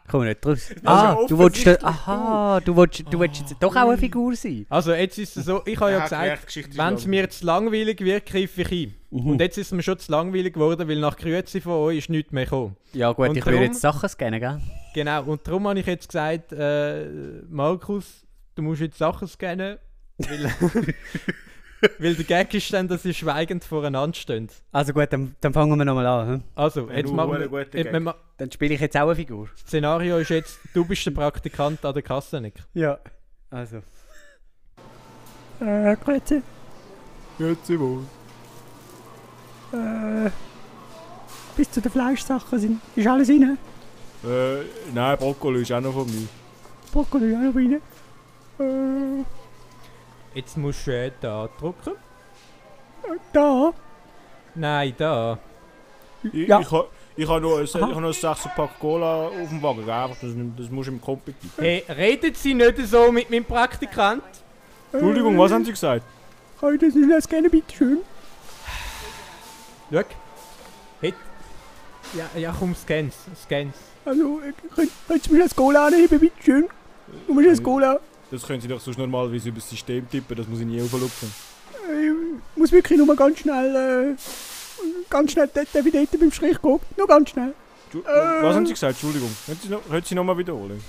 [0.10, 0.70] Komm nicht raus.
[0.84, 3.98] Also Ah, du willst, da- offensichtlich aha, du willst, du willst jetzt doch auch eine
[3.98, 4.66] Figur sein.
[4.70, 8.26] Also jetzt ist es so, ich habe ja gesagt, wenn es mir zu langweilig wird,
[8.26, 8.94] greife ich ein.
[9.12, 9.30] Mhm.
[9.32, 12.10] Und jetzt ist es mir schon zu langweilig geworden, weil nach Grüezi von euch ist
[12.10, 12.76] nichts mehr gekommen.
[12.94, 14.60] Ja gut, Und ich würde jetzt Sachen scannen, gell?
[14.94, 17.06] Genau, und darum habe ich jetzt gesagt, äh,
[17.50, 18.26] Markus,
[18.56, 19.78] du musst jetzt Sachen scannen,
[20.18, 20.46] weil,
[22.00, 24.52] weil der Gag ist dann, dass ihr schweigend voreinander steht.
[24.72, 26.28] Also gut, dann, dann fangen wir nochmal an.
[26.28, 26.44] hm?
[26.56, 27.64] Also, jetzt machen wir...
[27.66, 27.92] Gag.
[27.92, 29.50] wir ma- Dann spiele ich jetzt auch eine Figur.
[29.54, 32.56] Das Szenario ist jetzt, du bist der Praktikant an der Kasse, Nick.
[32.74, 33.00] Ja.
[33.50, 33.78] Also.
[35.60, 36.42] Äh, Grüezi.
[37.38, 38.04] Grüezi, wohl.
[39.74, 40.30] Äh,
[41.58, 43.58] bis zu den Fleischsachen sind, ist alles rein.
[44.24, 46.28] Äh, nein, Brokkoli ist auch noch von mir.
[46.92, 47.82] Brokkoli auch noch rein.
[48.60, 49.24] Äh,
[50.36, 51.92] Jetzt musst du äh, da drücken.
[53.34, 53.72] da.
[54.56, 55.38] Nein, da.
[56.24, 56.60] Ich, Ja.
[56.62, 59.62] ich, ha- ich habe noch, ein- ich habe noch ein 6 Pack Cola auf dem
[59.62, 59.80] Wagen?
[59.90, 61.64] Einfach, das, das musst du im Kompet tippen.
[61.64, 64.24] Hey, redet Sie nicht so mit meinem Praktikant?
[64.92, 66.04] Entschuldigung, was haben Sie gesagt?
[66.74, 67.98] Ich das nicht als gerne, bitte schön?
[69.92, 70.02] Schau.
[72.16, 73.16] Ja, ja, komm, scans.
[73.44, 73.76] Scans.
[74.06, 74.54] Also, äh,
[75.08, 76.68] könntest du mir das Cola anheben, bitte schön?
[77.28, 78.00] Du musst das Cola.
[78.30, 81.34] Das können Sie doch sonst normalerweise über das System tippen, das muss ich nie auflupfen.
[81.88, 84.16] Ich muss wirklich nur mal ganz schnell, äh,
[85.10, 86.80] ganz schnell dort, ich dort beim Strich gehen?
[86.98, 87.54] Nur ganz schnell.
[87.94, 88.44] Äh.
[88.44, 88.94] Was haben Sie gesagt?
[88.94, 89.30] Entschuldigung.
[89.46, 90.84] Können Sie noch, können Sie noch mal wiederholen?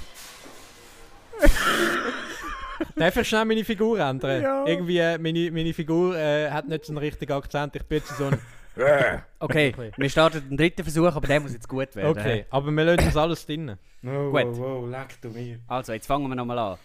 [2.96, 4.42] Darf ich schnell meine Figur ändern?
[4.42, 4.64] Ja.
[4.66, 7.76] Irgendwie, äh, meine, meine Figur äh, hat nicht so einen richtigen Akzent.
[7.76, 8.38] Ich bin jetzt so ein...
[8.76, 9.92] Okay, Okay.
[9.96, 12.10] wir starten den dritten Versuch, aber der muss jetzt gut werden.
[12.18, 13.78] Okay, aber wir lassen uns alles drinnen.
[14.02, 14.44] No, Gut.
[14.46, 15.58] wow, wow, leck du mir.
[15.68, 16.78] Also, jetzt fangen wir nochmal an.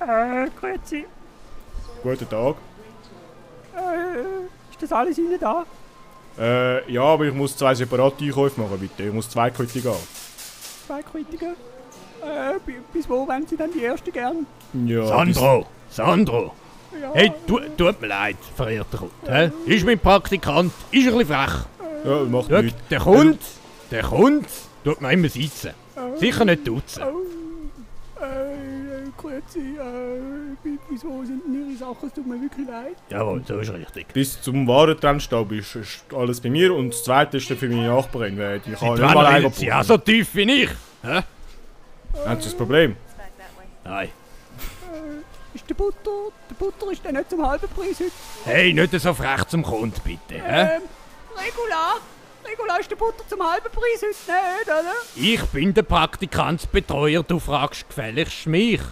[0.00, 1.04] Äh, grüezi.
[2.02, 2.56] Guten Tag.
[3.76, 4.20] Äh,
[4.70, 5.64] ist das alles Ihnen da?
[6.38, 9.04] Äh, ja, aber ich muss zwei separate Einkäufe machen, bitte.
[9.04, 9.94] Ich muss zwei Quittung gehen.
[10.86, 11.52] Zwei Kritiker.
[12.22, 14.46] Äh, bi- bis wo wollen Sie dann die erste gern?
[14.86, 16.54] Ja, Sandro, Sandro.
[17.02, 19.12] Ja, Hey, tu, tut mir leid, verehrter Kunde.
[19.28, 19.50] hä?
[19.66, 21.54] Ist mein Praktikant, ist ein bisschen frech.
[22.04, 22.78] Ja, macht Schau, nichts.
[22.90, 23.38] der Kunde,
[23.90, 24.46] der Kunde
[24.84, 25.70] tut mir immer sitzen.
[26.18, 27.02] Sicher nicht duzen.
[27.02, 29.58] Oh, äh, grüezi.
[29.58, 32.08] Äh, wieso sind Ihre Sachen?
[32.08, 32.96] Es tut mir wirklich leid.
[33.10, 34.08] Jawohl, so ist richtig.
[34.12, 37.88] Bis zum Warentrennstaub ist, ist alles bei mir und das zweite ist dann für meine
[37.88, 40.70] Nachbarin, weil die kann nicht mal redet sie auch so tief wie ich?
[41.02, 41.20] Hä?
[42.24, 42.96] Haben Sie das Problem?
[43.84, 44.08] Nein.
[45.56, 46.10] Ist der Butter,
[46.50, 48.12] der Butter ist der nicht zum halben Preis heute?
[48.44, 50.34] Hey, nicht so frech zum Kunden, bitte.
[50.34, 50.76] Hä?
[50.76, 50.82] Ähm,
[51.34, 51.96] Regular.
[52.44, 54.92] Regular ist der Butter zum halben Preis heute nicht, oder?
[55.14, 58.80] Ich bin der Praktikantsbetreuer, du fragst gefälligst mich.
[58.80, 58.84] Äh,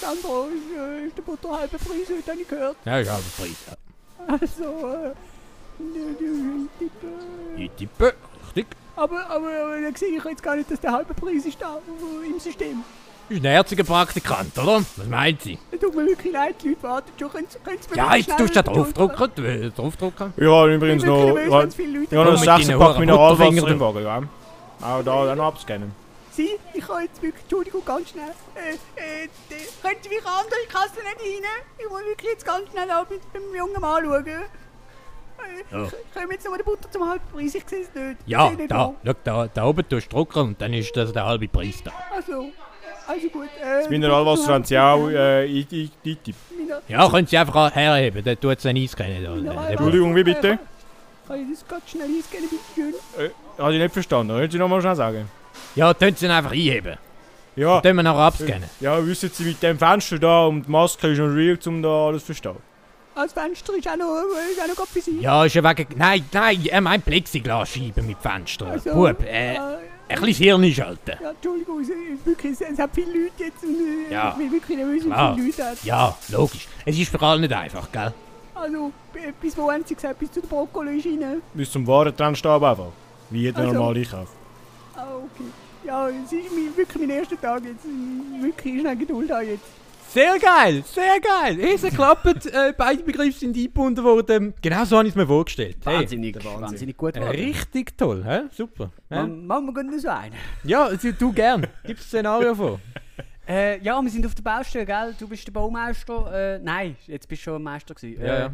[0.00, 2.76] Sandro, ist, äh, ist der Butter halber Preis heute, habe ich gehört.
[2.84, 3.56] Ja, ja, der Preis.
[3.68, 3.76] ja.
[4.26, 5.12] Also, äh,
[5.78, 6.16] die-
[7.56, 8.12] die- Ich tippe,
[8.44, 8.66] richtig.
[8.96, 11.76] aber, aber, aber dann sehe ich jetzt gar nicht, dass der halbe Preis ist da
[11.76, 12.82] äh, im System.
[13.28, 14.76] Ist ein herziger Praktikant, oder?
[14.96, 15.58] Was meint sie?
[15.72, 17.30] Es tut mir wirklich leid, die Leute warten schon.
[17.32, 19.30] Können Sie, können Sie mir Ja, jetzt tust du da draufdrucken.
[19.34, 20.32] du- Draufdrucken.
[20.36, 22.56] Ich habe Ich übrigens noch, ich nervös, zu viele Leute ich habe noch mit ein
[22.56, 24.28] deinen 6 Pack Mineralwasser im Wagen, gell?
[24.88, 25.92] Auch da noch abscannen.
[26.30, 28.30] Sie, ich kann jetzt wirklich, Entschuldigung, ganz schnell.
[28.54, 28.74] Äh,
[29.24, 31.50] äh, die- können Sie mich an andere Kasse nicht rein?
[31.78, 34.26] Ich muss wirklich jetzt ganz schnell auch mit dem jungen Mann schauen.
[34.26, 34.30] Äh,
[35.72, 35.84] Ja.
[35.84, 37.54] ich- Können wir jetzt nochmal den Butter zum halben Preis?
[37.54, 38.16] Ich sehe es nicht.
[38.24, 38.96] Ich Ja, nicht da, wo.
[39.04, 41.90] schau, da, da oben tust du drucken und dann ist das der halbe Preis da.
[42.14, 42.50] Also,
[43.08, 43.44] also gut.
[43.62, 46.34] Äh, Das Mineralwasser haben Sie auch äh, ein- ein- eingetippt.
[46.88, 49.44] Ja, können Sie einfach herheben, dann tut es dann einscannen.
[49.46, 49.68] da.
[49.68, 50.58] Entschuldigung, wie bitte?
[51.28, 52.94] Kann ich das ganz schnell einscannen, bitte schön?
[53.26, 53.30] Äh,
[53.62, 54.32] habe ich nicht verstanden.
[54.36, 55.28] Können Sie noch mal schnell sagen?
[55.74, 56.96] Ja, tun Sie ihn einfach einheben.
[57.56, 58.68] Ja, Dann wir nachher abscannen.
[58.80, 61.88] ja, wissen Sie, mit dem Fenster da und die Maske ist noch real, um da
[62.08, 62.56] alles zu verstehen.
[63.14, 65.20] Ah, Das Fenster ist auch noch, äh, ist auch noch gut für Sie.
[65.20, 65.86] Ja, ist ja wegen...
[65.96, 68.72] Nein, nein, er meint Plexiglasscheiben mit Fenstern.
[68.72, 69.58] Also, Bub, äh, äh,
[70.08, 71.12] ein bisschen Hirn einschalten.
[71.22, 74.30] Ja, Entschuldigung, es, es, wirklich, es, hat viele Leute jetzt und äh, Ja.
[74.30, 74.78] ich bin wirklich
[75.12, 75.30] Klar.
[75.30, 75.84] es viele Leute hat.
[75.84, 76.68] Ja, logisch.
[76.84, 78.12] Es ist für alle nicht einfach, gell?
[78.54, 80.18] Also, b- bis wo haben Sie gesagt?
[80.18, 81.42] Bis zu der Brokkoli ist rein?
[81.54, 82.86] Bis zum Warentrennstaub einfach.
[83.30, 83.72] Wie jeder Also.
[83.74, 84.28] normale Einkauf.
[84.96, 85.50] Ah, okay.
[85.84, 87.84] Ja, es ist mein, wirklich mein erster Tag jetzt.
[87.84, 89.64] Ich Wirklich schnell Geduld haben jetzt.
[90.16, 91.60] Sehr geil, sehr geil.
[91.60, 94.54] Es klappt, äh, beide Begriffe sind eingebunden worden.
[94.62, 95.76] Genau so habe ich es mir vorgestellt.
[95.84, 96.60] Hey, Wahnsinnig, Wahnsinn.
[96.62, 97.36] wahnsinnig gut äh, geworden.
[97.38, 98.40] richtig toll, hä?
[98.50, 98.90] super.
[99.10, 99.14] hä?
[99.16, 100.32] Man, Machen wir gut noch so einen.
[100.64, 101.66] Ja, du, du gern.
[101.84, 102.80] Gib das Szenario vor.
[103.48, 105.14] Äh, ja, wir sind auf der Baustelle, gell?
[105.20, 106.56] Du bist der Baumeister.
[106.56, 108.20] Äh, nein, jetzt bist du schon Meister gewesen.
[108.20, 108.50] Ja, Äh, ja.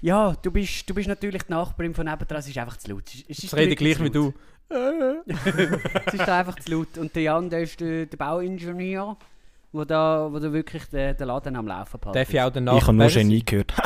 [0.00, 2.38] ja, du bist, du bist natürlich die Nachbarin von nebenan.
[2.40, 3.04] Es ist einfach zu laut.
[3.06, 4.34] Es ist- es rede gleich wie du.
[6.06, 6.98] Es ist einfach zu laut.
[6.98, 9.16] Und der Jan, der ist der, der Bauingenieur,
[9.72, 12.18] wo da, wo da wirklich den, den Laden am Laufen behalten.
[12.18, 13.74] Darf ich auch den Ich habe nur Nachbarn Genie gehört.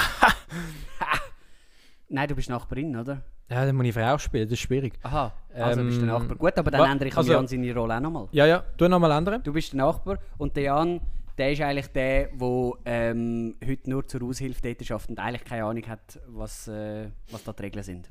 [2.08, 3.22] Nein, du bist Nachbarin, oder?
[3.50, 4.94] Ja, dann muss ich Frau spielen, das ist schwierig.
[5.02, 6.36] Aha, also Ähm, bist du der Nachbar.
[6.36, 8.28] Gut, aber dann wa- ändere ich also- Jan seine Rolle auch nochmal.
[8.32, 9.42] Ja, ja, tu nochmal ändern.
[9.42, 11.00] Du bist der Nachbar und der Jan,
[11.36, 15.64] der ist eigentlich der, der ähm, heute nur zur Aushilfe dort schafft und eigentlich keine
[15.64, 18.10] Ahnung hat, was, äh, was da die Regeln sind.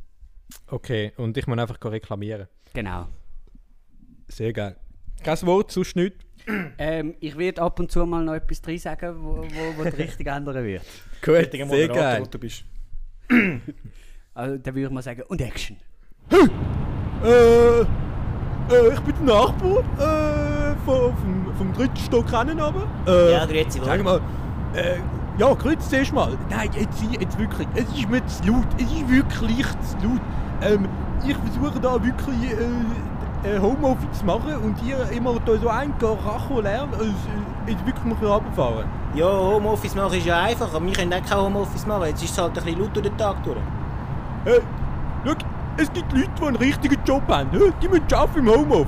[0.67, 2.47] Okay, und ich muss einfach reklamieren.
[2.73, 3.07] Genau.
[4.27, 4.75] Sehr geil.
[5.23, 6.23] Kein Wort, sonst nichts.
[6.77, 10.01] Ähm, ich werde ab und zu mal noch etwas drin sagen, wo, wo, wo die
[10.01, 10.83] Richtung ändern wird.
[11.21, 12.23] Gut, sehr geil.
[12.29, 12.65] du bist.
[14.35, 15.77] Also, dann würde ich mal sagen, und Action.
[16.31, 17.85] Äh, äh,
[18.93, 22.73] ich bin der Nachbar äh, vom, vom, vom dritten Stock runter.
[23.07, 23.85] Äh, Ja, grüezi wohl.
[23.85, 24.19] Sag mal,
[24.73, 24.97] äh,
[25.37, 26.37] ja, grüß zuerst mal.
[26.49, 28.67] Nein, jetzt, jetzt wirklich, es ist mir zu laut.
[28.77, 30.21] Es ist wirklich zu laut.
[30.63, 30.87] ähm,
[31.27, 32.57] ich versuche da wirklich äh,
[33.43, 38.05] äh, Homeoffice machen und ihr immer da so ein Racho lernen, also, äh, jetzt wirklich
[38.19, 38.85] mal runterfahren.
[39.15, 42.03] Ja, Homeoffice machen ist ja einfach, aber wir können auch kein Homeoffice machen.
[42.07, 43.57] Jetzt ist es halt ein bisschen laut durch den Tag durch.
[44.45, 44.59] Hey,
[45.25, 45.33] schau,
[45.77, 47.49] es gibt Leute, die einen richtigen Job haben,
[47.81, 48.87] die müssen arbeiten im Homeoffice.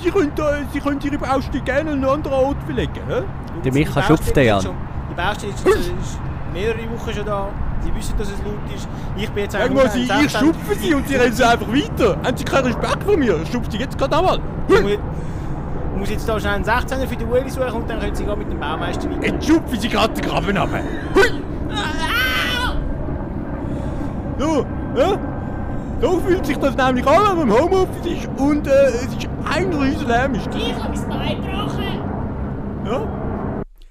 [0.00, 3.00] Sie können, äh, sie können ihre Baustelle gerne an einen anderen Ort verlegen.
[3.64, 4.76] Der Micha schupft den ist schon-
[5.10, 6.20] Die Baustelle ist, ist, ist
[6.52, 7.48] mehrere Wochen schon da.
[7.82, 8.88] Sie wissen, dass es laut ist.
[9.16, 12.16] Ich bin jetzt Irgendwann sie, am ich schupfe sie und sie rennen sie einfach weiter.
[12.24, 13.40] Haben sie keinen Respekt vor mir?
[13.42, 14.40] Ich schupfe sie jetzt gerade einmal.
[14.68, 17.98] Ich muss- ich muss jetzt da schnell einen 16er für die Ueli suchen und dann
[18.00, 19.26] können sie mit dem Baumeister weiter.
[19.26, 20.80] Jetzt schupfe sie gerade den Graben runter.
[21.14, 21.42] Hui!
[24.38, 24.64] So,
[24.96, 25.18] ja?
[26.00, 29.28] So fühlt sich das nämlich an, wenn man im Homeoffice ist und äh, es ist
[29.52, 30.34] ein riesen Lärm.
[30.34, 32.84] Ist Ich habe mein Bein gebrochen.
[32.84, 33.00] ja?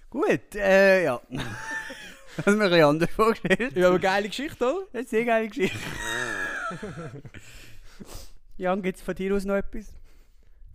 [0.09, 1.19] Gut, äh, ja.
[2.45, 3.75] Das habe ich mir ein bisschen anders vorgestellt.
[3.75, 4.73] ja, aber geile Geschichte, oder?
[4.73, 5.77] Das ist eine sehr geile Geschichte.
[8.57, 9.93] Jan, gibt es von dir aus noch etwas?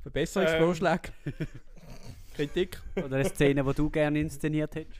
[0.02, 1.12] Verbesserungsvorschläge.
[2.34, 2.80] Kritik.
[2.96, 4.98] Oder eine Szene, die du gerne inszeniert hättest?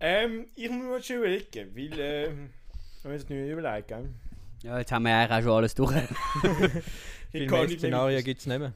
[0.00, 2.50] Ähm, ich muss mir schon überlegen, weil, ähm,
[2.98, 4.08] ich muss jetzt nicht überlegen, gell?
[4.62, 5.94] Ja, jetzt haben wir eigentlich auch schon alles durch.
[7.32, 8.74] Viel kann mehr nicht Szenarien gibt es nicht mehr.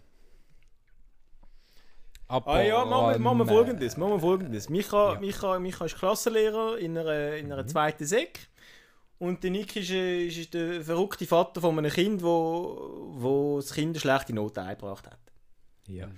[2.45, 4.69] Ah ja, machen wir, machen wir folgendes, machen wir folgendes.
[4.69, 5.21] Micha, Ja.
[5.21, 8.49] Micha, Micha ist Klassenlehrer in einer, in einer zweiten Sek
[9.19, 13.91] und der Nick ist, ist der verrückte Vater von einem Kind, wo, wo das Kind
[13.91, 15.19] eine schlechte Note eingebracht hat.
[15.87, 16.09] Ja.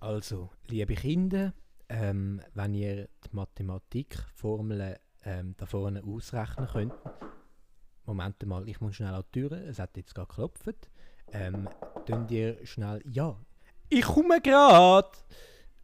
[0.00, 1.54] Also, liebe Kinder,
[1.88, 6.94] ähm, wenn ihr die Mathematikformeln ähm, da vorne ausrechnen könnt,
[8.04, 10.90] Moment mal, ich muss schnell an die Tür, es hat jetzt gerade geklopft.
[11.32, 11.68] Ähm,
[12.28, 13.36] ihr schnell, ja,
[13.92, 15.10] ich komme gerade!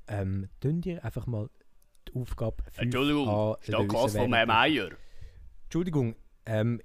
[0.07, 1.51] Ähm, tun ihr einfach mal
[2.09, 4.91] die Aufgabe 5 Entschuldigung, da Klasse von Herrn Meier.
[5.65, 6.17] Entschuldigung,
[6.47, 6.81] ähm,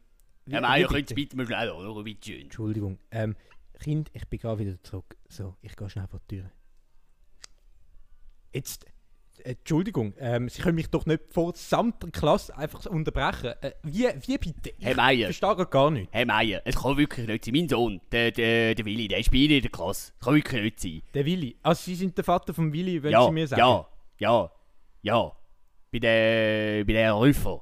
[0.50, 1.38] Herr Meier, könnt ihr bitte?
[1.38, 2.04] mal schneller, oder?
[2.04, 2.42] Bitte schön.
[2.42, 3.00] Entschuldigung.
[3.12, 3.36] Ähm,
[3.80, 5.18] Kind, ich bin gerade wieder zurück.
[5.30, 6.52] So, ich gehe schnell vor die Tür.
[8.54, 8.86] Jetzt,
[9.44, 13.54] Entschuldigung, ähm, Sie können mich doch nicht vor der gesamten Klasse einfach unterbrechen.
[13.62, 14.70] Äh, wie, wie bitte?
[14.78, 15.26] Ich Herr Meier.
[15.26, 16.10] verstehe gerade gar nicht.
[16.12, 17.54] Herr Meier, es kann wirklich nicht sein.
[17.54, 20.14] Mein Sohn, der, der, der Willi, der ist bei Ihnen in der Klasse.
[20.20, 21.02] Das kann wirklich nicht sein.
[21.14, 21.58] Der Willi.
[21.62, 23.60] Also, Sie sind der Vater von Willi, wenn ja, Sie mir sagen.
[23.60, 23.88] ja,
[24.20, 24.52] ja,
[25.02, 25.32] ja.
[25.92, 27.62] Bei der, bei der Rüffer.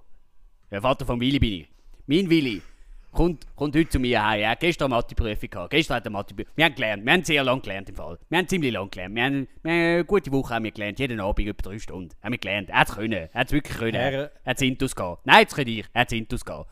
[0.70, 1.68] Der Vater von Willi bin ich.
[2.06, 2.62] Mein Willi
[3.12, 4.47] kommt, kommt heute zu mir heim.
[4.47, 5.71] Hat gestern eine Matheprüfung gehabt.
[5.71, 6.54] Gestern hat er Matheprüfung.
[6.56, 7.06] Wir haben gelernt.
[7.06, 8.17] Wir haben sehr lange gelernt im Fall.
[8.30, 9.15] Wir haben ziemlich lange gelernt.
[9.15, 11.00] Wir haben, wir haben eine gute Woche haben wir gelernt.
[11.00, 12.10] Jeden Abend über drei Stunden.
[12.21, 12.69] Haben wir gelernt.
[12.69, 13.13] Er hat es können.
[13.13, 13.95] Er hat es wirklich können.
[13.95, 15.15] Er hat es Intus gehen.
[15.26, 15.86] Nein, jetzt kann ich.
[15.93, 16.63] Er hat es Intus gehen.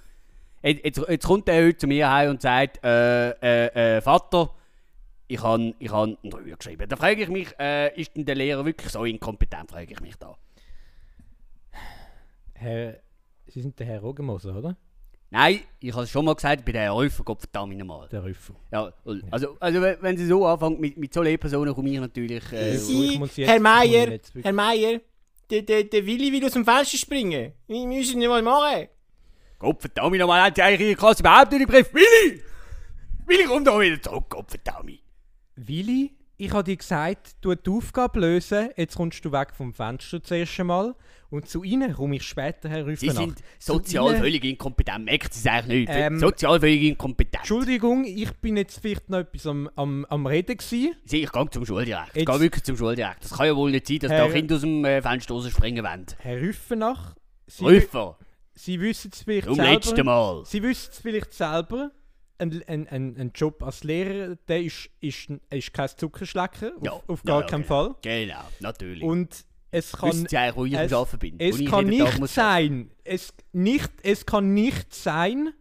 [0.61, 4.53] Jetzt, jetzt, jetzt kommt er heute zu mir heim und sagt, äh, äh, äh, Vater,
[5.27, 6.89] ich habe ich han einen Dreier geschrieben.
[6.89, 10.15] Da frage ich mich, äh, ist denn der Lehrer wirklich so inkompetent, frage ich mich
[10.17, 10.35] da.
[12.55, 12.97] Herr,
[13.47, 14.75] Sie sind der Herr Rogemoser, oder?
[15.31, 18.09] Nein, ich habe es schon mal gesagt, bei der Räufer, Gott verdammt nochmal.
[18.09, 18.55] Der Rüffel.
[18.71, 18.91] Ja,
[19.31, 22.51] also, also wenn sie so anfangen, mit, mit so Lehrpersonen komme ich natürlich...
[22.51, 25.01] Äh, Sie, ich muss jetzt- Herr Meier, Herr Meier,
[25.51, 27.53] der, der, der Willi will aus dem Fenster springen.
[27.67, 28.87] Wir müssen nicht mal machen.
[29.59, 31.93] Gott verdammt nochmal, hat sie eigentlich ihre Klasse überhaupt nicht im Griff.
[31.93, 32.41] Willi!
[33.27, 34.99] Willi, komm doch wieder zurück, Gott verdammt.
[35.55, 40.23] Willi, ich habe dir gesagt, du die Aufgabe lösen, jetzt kommst du weg vom Fenster
[40.23, 40.95] zuerst einmal
[41.29, 45.53] und zu Ihnen komme ich später, Herr Sie sind sozial völlig inkompetent, merkt sie es
[45.53, 45.97] eigentlich nicht.
[45.99, 47.41] Ähm, sozial völlig inkompetent.
[47.43, 50.95] Entschuldigung, ich bin jetzt vielleicht noch etwas am, am, am Reden gewesen.
[51.05, 52.15] Sie, ich gehe zum Schuldirekt.
[52.15, 53.23] Ich gehe wirklich zum Schuldirekt.
[53.23, 55.83] Das kann ja wohl nicht sein, dass Herr- da Kinder aus dem äh, Fenster rausspringen
[55.85, 56.05] wollen.
[56.19, 57.15] Herr Rüffenach,
[57.47, 58.17] Sie, Rüffer,
[58.53, 60.03] Sie wissen es vielleicht zum letzten selber.
[60.11, 60.45] Mal.
[60.45, 61.91] Sie wissen es vielleicht selber.
[62.39, 66.91] Ein, ein, ein, ein Job als Lehrer, der ist, ist, ist kein Zuckerschlecken, auf, Ja,
[66.93, 67.67] auf ja, gar ja, keinen genau.
[67.91, 67.95] Fall.
[68.01, 69.03] Genau, natürlich.
[69.03, 71.39] Und es kann, eigentlich, wo ich es- Arbeiten bin?
[71.39, 75.53] es kann nicht sein, es, nicht, es kann nicht sein,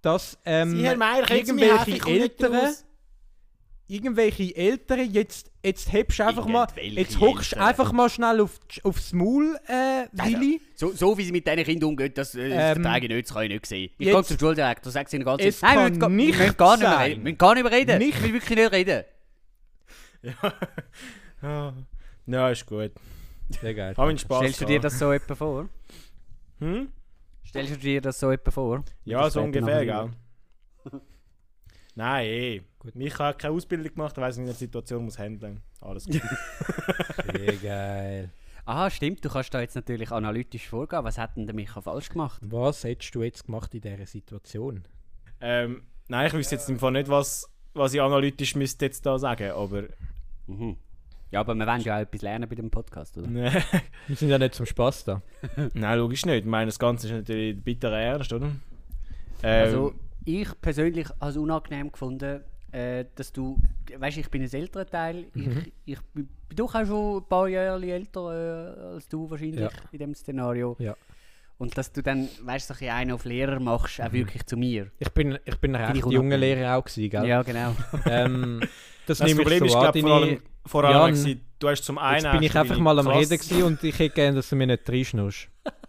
[0.00, 2.74] dass ähm, irgendwelche Eltern.
[3.86, 9.12] Irgendwelche Eltern jetzt, jetzt hebst du einfach mal, jetzt hockst einfach mal schnell auf, aufs
[9.12, 10.60] Maul, äh, Willi.
[10.74, 13.28] So, so wie sie mit diesen Kindern umgehen, das, äh, das Ähm, vertrage ich nicht,
[13.28, 13.90] das kann ich nicht sehen.
[13.98, 16.08] Ich jetzt- gehe zum Schuldirektor, sage sie ihnen ganz Es Nein, wir kann müssen gar-
[16.10, 17.16] wir nicht müssen gar nicht mehr reden.
[17.16, 17.98] Wir müssen gar nicht mehr reden.
[17.98, 19.04] Nicht- Ich will wirklich nicht reden.
[21.42, 21.74] Ja,
[22.26, 22.92] ja ist gut.
[23.60, 23.94] Sehr geil.
[23.96, 25.68] Hab Spaß Stellst du dir das so etwa vor?
[26.60, 26.88] Hm?
[27.46, 28.84] Stellst du dir das so etwa vor?
[29.04, 30.10] Ja, Das so ungefähr, gell?
[31.96, 32.62] Nein, eh.
[32.80, 32.94] Gut.
[32.96, 35.60] Micha hat keine Ausbildung gemacht, er weiß nicht, wie er die Situation muss handeln.
[35.80, 36.20] Alles gut.
[37.36, 38.30] Sehr geil.
[38.66, 41.04] Aha, stimmt, du kannst da jetzt natürlich analytisch vorgehen.
[41.04, 42.40] Was hat denn der Micha falsch gemacht?
[42.44, 44.84] Was hättest du jetzt gemacht in dieser Situation?
[45.40, 49.18] ähm, nein, ich wüsste jetzt im Fall nicht, was, was ich analytisch müsste jetzt da
[49.18, 49.84] sagen, aber
[50.46, 50.76] Mhm.
[51.30, 53.26] Ja, aber wir wollen ja auch etwas lernen bei dem Podcast, oder?
[53.28, 53.62] nein,
[54.06, 55.22] Wir sind ja nicht zum Spaß da.
[55.74, 56.40] nein, logisch nicht.
[56.40, 58.46] Ich meine, das Ganze ist natürlich bitter ernst, oder?
[59.42, 63.58] Ähm, Also, ich persönlich als unangenehm gefunden, äh, dass du,
[63.96, 65.64] weißt ich bin ein älterer Teil, Mhm.
[65.84, 68.20] ich, ich bin doch auch schon ein paar Jahre älter
[68.80, 69.70] äh, als du wahrscheinlich Ja.
[69.92, 70.76] in dem Szenario.
[70.78, 70.96] Ja.
[71.56, 74.90] Und dass du dann, weißt du, so einen auf Lehrer machst, auch wirklich zu mir.
[74.98, 76.36] Ich bin, ich bin ein recht junger.
[76.36, 77.26] Lehrer auch gewesen, gell?
[77.26, 77.76] Ja, genau.
[78.06, 78.60] Ähm,
[79.06, 81.98] das, Das Problem so ist, glaube vor allem, vor allem Jan, gewesen, du hast zum
[81.98, 82.24] einen...
[82.24, 84.88] Jetzt bin ich einfach mal am Reden und ich hätte gerne, dass du mir nicht
[84.88, 85.48] reinschnurst.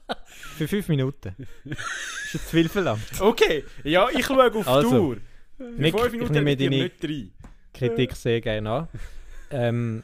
[0.56, 1.36] Für fünf Minuten.
[1.65, 3.20] ist jetzt zu viel verlangt.
[3.20, 5.18] Okay, ja, ich schaue auf Also, die Uhr.
[5.58, 7.32] Für Nick, fünf ich Minuten nehme dir deine nicht rein.
[7.74, 8.88] Kritik sehr gerne an.
[9.52, 10.04] Ähm,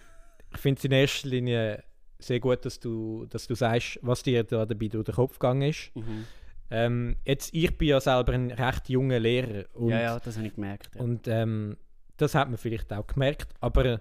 [0.53, 1.83] ich finde es in erster Linie
[2.19, 5.69] sehr gut, dass du, dass du sagst, was dir da dabei durch den Kopf gegangen
[5.69, 5.91] ist.
[5.95, 6.25] Mhm.
[6.69, 10.47] Ähm, jetzt, ich bin ja selber ein recht junger Lehrer und, ja, ja, das habe
[10.47, 10.91] ich gemerkt.
[10.95, 11.01] Ja.
[11.01, 11.75] und ähm,
[12.17, 13.99] das hat man vielleicht auch gemerkt, aber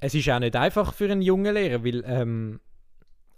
[0.00, 2.60] es ist auch nicht einfach für einen jungen Lehrer, weil ähm,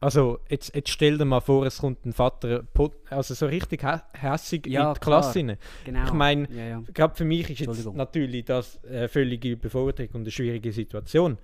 [0.00, 2.64] also jetzt, jetzt stell dir mal vor, es kommt ein Vater
[3.10, 5.00] also so richtig hä hässig Ja, in die.
[5.00, 5.56] Klasse rein.
[5.84, 6.04] genau.
[6.04, 6.82] Ich meine, ja, ja.
[6.92, 11.38] gerade für mich ist jetzt natürlich das äh, völlige Überforderung und eine schwierige Situation.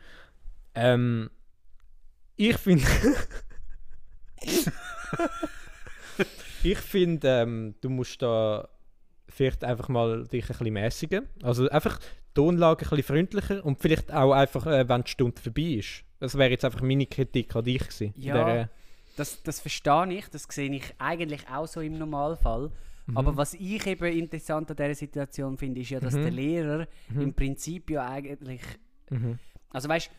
[0.74, 1.30] Ähm,
[2.36, 2.86] ich finde.
[6.62, 8.68] ich finde, ähm, du musst da
[9.28, 11.28] vielleicht einfach mal dich ein bisschen mäßigen.
[11.42, 15.40] Also einfach die Tonlage ein bisschen freundlicher und vielleicht auch einfach, äh, wenn die Stunde
[15.40, 16.04] vorbei ist.
[16.22, 18.14] Das wäre jetzt einfach meine Kritik an dich gewesen.
[18.16, 18.34] Ja.
[18.44, 18.68] dieser-
[19.16, 22.70] Das, das verstehe ich, das sehe ich eigentlich auch so im Normalfall.
[23.14, 26.22] Aber was ich eben interessant an dieser Situation finde, ist ja, dass Mhm.
[26.22, 28.60] der Lehrer im Prinzip ja eigentlich.
[29.10, 29.38] Mhm.
[29.70, 30.10] Also weißt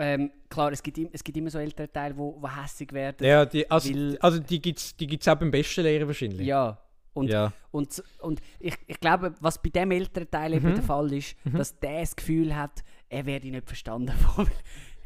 [0.00, 3.26] ähm, klar, es gibt, es gibt immer so ältere Teile, wo, wo hässig werden.
[3.26, 6.46] Ja, die, also, Weil- also die gibt es die gibt's auch beim besten Lehrer wahrscheinlich.
[6.46, 6.78] Ja.
[7.14, 7.52] Und, ja.
[7.72, 10.56] und, und ich, ich glaube, was bei dem älteren Teil Mhm.
[10.58, 14.46] eben der Fall ist, dass der das Gefühl hat, er werde nicht verstanden vom,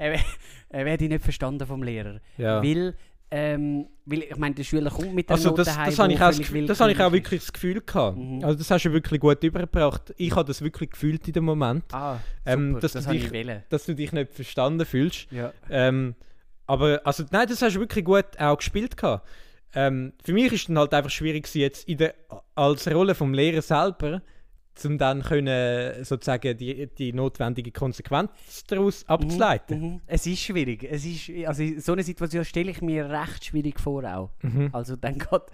[0.03, 0.19] er,
[0.71, 2.21] er nicht verstanden vom Lehrer.
[2.37, 2.63] Ja.
[2.63, 2.95] Weil,
[3.31, 6.13] ähm, weil, ich meine, der Schüler kommt mit der Also Note das, heim, das habe
[6.13, 8.19] ich, auch das, habe ich auch wirklich das Gefühl gehabt.
[8.19, 8.45] Mhm.
[8.45, 10.13] Also das hast du wirklich gut übergebracht.
[10.19, 11.85] Ich habe das wirklich gefühlt in dem Moment.
[11.93, 15.31] Ah, Ähm, dass das du dich- dass du dich nicht verstanden fühlst.
[15.31, 15.53] Ja.
[15.71, 16.15] Ähm,
[16.67, 19.27] aber also nein, das hast du wirklich gut auch gespielt gehabt.
[19.75, 22.15] Ähm, für mich ist dann halt einfach schwierig jetzt in der,
[22.55, 24.21] als Rolle vom Lehrer selber,
[24.85, 28.31] um dann können sozusagen die, die notwendige Konsequenz
[28.67, 29.81] daraus abzuleiten.
[29.81, 30.01] Mhm.
[30.07, 30.85] Es ist schwierig.
[30.85, 34.31] Es ist, also so eine Situation stelle ich mir recht schwierig vor auch.
[34.43, 34.71] Mhm.
[34.73, 35.47] Also dann gerade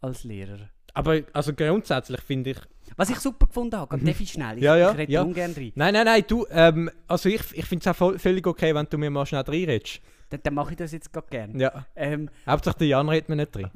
[0.00, 0.68] als Lehrer.
[0.94, 2.58] Aber also grundsätzlich finde ich,
[2.96, 4.56] Was ich super gefunden habe, ich schnell.
[4.56, 4.64] Ich, Mhm.
[4.64, 5.22] Ja, ja, ich rede ja.
[5.22, 5.72] ungern rein.
[5.74, 8.86] nein, nein, nein, du, ähm, also ich, ich finde es auch voll, völlig okay, wenn
[8.86, 10.00] du mir mal schnell reinredest.
[10.30, 11.58] Dann, dann mache ich das jetzt gerade gerne.
[11.58, 11.86] Ja.
[11.94, 13.52] Ähm, Hauptsache der Jan redet mir nicht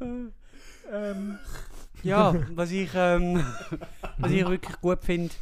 [0.90, 1.38] drin.
[2.02, 3.42] Ja, was ich, ähm,
[4.18, 5.32] was ich wirklich gut finde,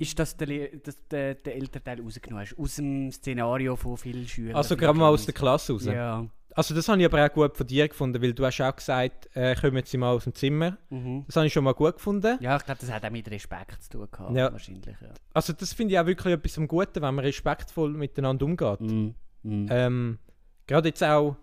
[0.00, 2.58] ist, dass, der, Le- dass der, der Elternteil rausgenommen hast.
[2.58, 4.56] Aus dem Szenario von vielen Schülern.
[4.56, 5.84] Also gerade mal aus der Klasse raus.
[5.84, 6.26] Ja.
[6.56, 9.28] Also das habe ich aber auch gut von dir gefunden, weil du hast auch gesagt,
[9.36, 10.76] äh, kommen Sie mal aus dem Zimmer.
[10.90, 11.22] Mhm.
[11.26, 12.36] Das habe ich schon mal gut gefunden.
[12.40, 14.34] Ja, ich glaube, das hat auch mit Respekt zu tun gehabt.
[14.36, 14.50] Ja.
[14.50, 15.10] Wahrscheinlich, ja.
[15.34, 18.80] Also das finde ich auch wirklich etwas am Guten, wenn man respektvoll miteinander umgeht.
[18.80, 19.14] Mhm.
[19.44, 19.66] Mhm.
[19.70, 20.18] Ähm,
[20.66, 21.36] gerade jetzt auch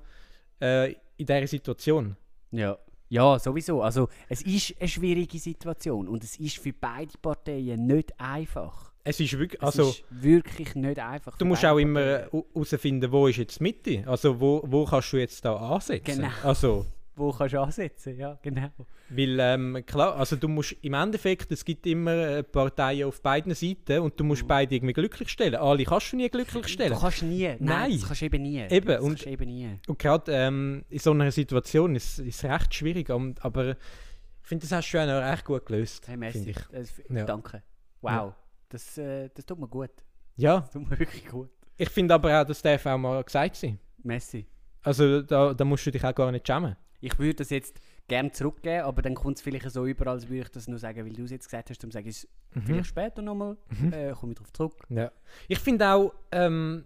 [0.62, 2.18] äh, in dieser Situation.
[2.52, 2.78] Ja.
[3.14, 3.84] Ja, sowieso.
[3.84, 8.92] Also, es ist eine schwierige Situation und es ist für beide Parteien nicht einfach.
[9.04, 11.38] Es ist wirklich, also ist wirklich nicht einfach.
[11.38, 14.04] du musst auch immer herausfinden, wo ist jetzt die Mitte.
[14.08, 16.22] Also wo, wo kannst du jetzt da ansetzen.
[16.22, 16.30] Genau.
[16.44, 18.70] Also, Wo kannst du ansetzen, ja, genau.
[19.10, 23.54] Weil, ähm, klar, also du musst im Endeffekt, es gibt immer äh, Parteien auf beiden
[23.54, 25.56] Seiten und du musst beide irgendwie glücklich stellen.
[25.56, 26.92] Alle kannst du nie glücklich stellen.
[26.94, 27.46] Du kannst nie.
[27.48, 27.92] Nein, Nein.
[27.92, 28.62] das kannst du eben nie.
[28.68, 29.80] Eben, Das und- kannst du eben nie.
[29.88, 34.72] Und gerade ähm, in so einer Situation ist es recht schwierig, aber ich finde, das
[34.72, 36.08] hast du auch recht gut gelöst.
[36.08, 36.50] Hey, merci.
[36.50, 36.58] ich.
[36.72, 37.26] Das, Ja.
[37.26, 37.62] Danke.
[38.02, 38.12] Wow.
[38.12, 38.36] Ja.
[38.70, 39.92] Das, äh, das tut mir gut.
[40.36, 41.52] Ja, Das tut mir wirklich gut.
[41.78, 43.78] ich finde aber auch, das darf auch mal gesagt sein.
[44.02, 44.48] Merci.
[44.82, 46.76] Also da, da musst du dich auch gar nicht schämen.
[47.04, 50.44] Ich würde das jetzt gerne zurückgeben, aber dann kommt es vielleicht so über, als würde
[50.44, 52.62] ich das nur sagen, weil du es jetzt gesagt hast, dann sage ich es Mhm.
[52.66, 53.58] vielleicht später nochmal,
[53.92, 54.76] äh, komme ich darauf zurück.
[54.90, 55.12] Ja.
[55.48, 56.86] Ich finde auch, ähm,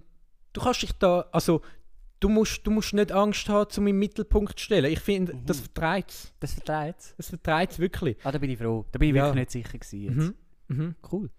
[0.53, 1.61] du kannst dich da, also
[2.19, 4.91] du musst, du musst nicht Angst haben, zum im Mittelpunkt zu stellen.
[4.91, 5.45] Ich finde, Mhm.
[5.45, 6.33] das vertreibt es.
[6.39, 7.13] Das vertreibt es.
[7.17, 8.17] Das vertreibt es wirklich.
[8.23, 8.85] Ah, da bin ich froh.
[8.91, 9.25] Da bin ich Ja.
[9.25, 10.33] wirklich nicht sicher gewesen jetzt.
[10.69, 10.75] Mhm.
[10.83, 10.95] Mhm.
[11.11, 11.29] Cool.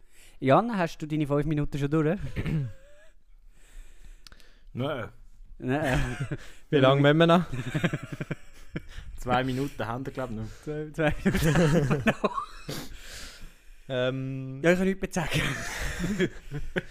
[0.40, 2.18] Jan, hast du deine fünf Minuten schon durch?
[4.72, 5.08] Nein.
[5.58, 6.16] Nein.
[6.70, 7.44] Wie lange müssen wir noch?
[9.16, 10.46] Zwei Minuten haben wir, glaube ich, noch.
[10.62, 12.04] Zwei, zwei Minuten.
[13.90, 16.30] Ähm, Ja, ich kann nichts mehr sagen.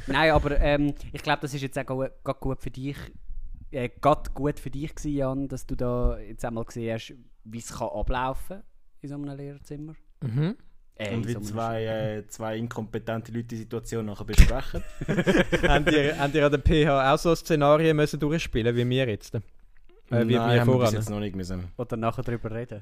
[0.07, 2.97] Nein, aber ähm, ich glaube, das ist jetzt auch gerade gut für dich.
[3.70, 7.13] Äh, gut für dich gewesen, Jan, dass du da jetzt einmal gesehen hast,
[7.43, 8.63] wie es kann ablaufen
[9.01, 9.93] in so einem Lehrerzimmer.
[10.22, 10.55] mhm.
[11.00, 14.84] Äh, Und wie so zwei, äh, zwei inkompetente Leute die Situation nachher besprechen.
[15.08, 19.36] habt, ihr, habt ihr an der PH auch so Szenarien müssen durchspielen wie wir jetzt?
[19.36, 19.41] Äh,
[20.10, 21.72] wie Nein, wir haben wir bis jetzt noch nicht müssen.
[21.78, 22.82] Oder nachher darüber reden.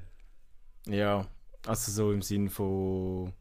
[0.87, 1.27] Ja,
[1.67, 3.33] also so im Sinn von,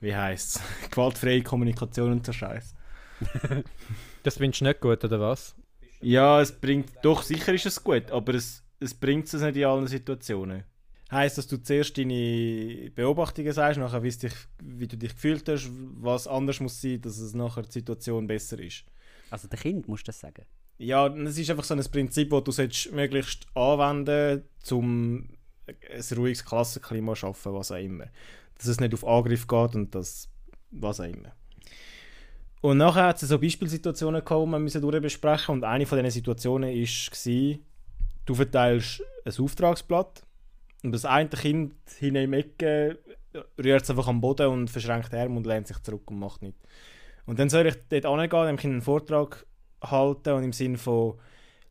[0.00, 2.74] wie heisst es, gewaltfreie Kommunikation und so Scheiß.
[4.22, 5.54] Das findest du nicht gut, oder was?
[6.00, 9.66] Ja, es bringt, doch sicher ist es gut, aber es, es bringt es nicht in
[9.66, 10.64] allen Situationen.
[11.14, 15.70] Heißt, dass du zuerst deine Beobachtungen sagst, nachher wie, dich, wie du dich gefühlt hast,
[16.00, 18.84] was anders muss sein, dass es nachher die Situation besser ist.
[19.30, 20.44] Also der Kind musst du das sagen.
[20.76, 24.42] Ja, es ist einfach so ein Prinzip, das du solltest möglichst anwenden
[24.72, 25.28] um
[25.68, 28.06] ein ruhiges Klassenklima zu schaffen, was auch immer.
[28.58, 30.28] Dass es nicht auf Angriff geht und das,
[30.72, 31.32] was auch immer.
[32.60, 36.10] Und nachher hat es so Beispielsituationen gehabt, die wir müssen durchbesprechen und eine von diesen
[36.10, 37.58] Situationen war,
[38.24, 40.24] du verteilst ein Auftragsblatt
[40.84, 42.98] und das eine Kind hinten im Ecke
[43.58, 46.42] rührt es einfach am Boden und verschränkt die Arme und lehnt sich zurück und macht
[46.42, 46.60] nichts.
[47.26, 49.46] Und dann soll ich dort hingehen, dem Kind einen Vortrag
[49.82, 51.14] halten und im Sinne von,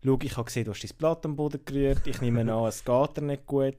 [0.04, 2.84] schau, ich habe gesehen, du hast dein Blatt am Boden gerührt, ich nehme an, es
[2.84, 3.78] geht dir nicht gut.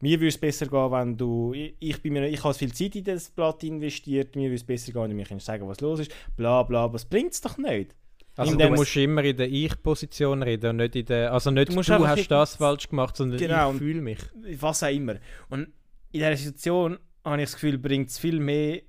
[0.00, 2.96] Mir würde es besser gehen, wenn du, ich, ich, bin mir, ich habe viel Zeit
[2.96, 6.00] in das Blatt investiert, mir würde es besser gehen, wenn du mir sagen was los
[6.00, 7.94] ist, bla bla, es bringt es doch nicht.
[8.36, 11.32] Also du musst immer in der Ich-Position reden und nicht in der...
[11.32, 14.18] Also nicht Du du, hast das falsch gemacht, sondern Genau, ich fühle mich.
[14.58, 15.16] was auch immer.
[15.50, 15.64] Und
[16.12, 18.80] in dieser Situation habe ich das Gefühl, bringt es viel mehr,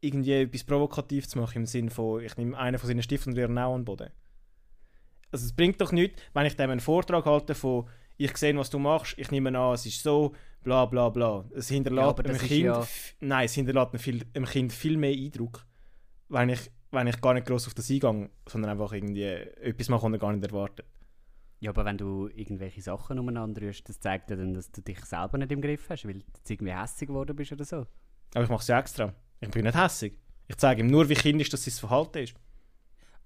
[0.00, 3.38] irgendwie etwas provokativ zu machen, im Sinne von, ich nehme einen von seinen Stiften und
[3.38, 4.10] rühre auch an den Boden.
[5.30, 8.70] Also es bringt doch nichts, wenn ich dem einen Vortrag halte von, ich sehe, was
[8.70, 11.44] du machst, ich nehme an, es ist so, bla bla bla.
[11.54, 12.86] Es Ja, hinterlässt aber einem Kind, ja-
[13.20, 15.64] nein, es hinterlässt einem, viel, einem Kind viel mehr Eindruck,
[16.28, 20.02] wenn ich, wenn ich gar nicht groß auf das eingehe, sondern einfach irgendwie etwas mache,
[20.04, 20.86] was er gar nicht erwartet.
[21.60, 25.02] Ja, aber wenn du irgendwelche Sachen umeinander rührst, das zeigt ja dann, dass du dich
[25.04, 27.86] selber nicht im Griff hast, weil du jetzt irgendwie hässig geworden bist oder so.
[28.34, 29.14] Aber ich mache es ja extra.
[29.40, 30.14] Ich bin nicht hässig.
[30.48, 32.34] Ich zeige ihm nur, wie kindisch das sein Verhalten ist.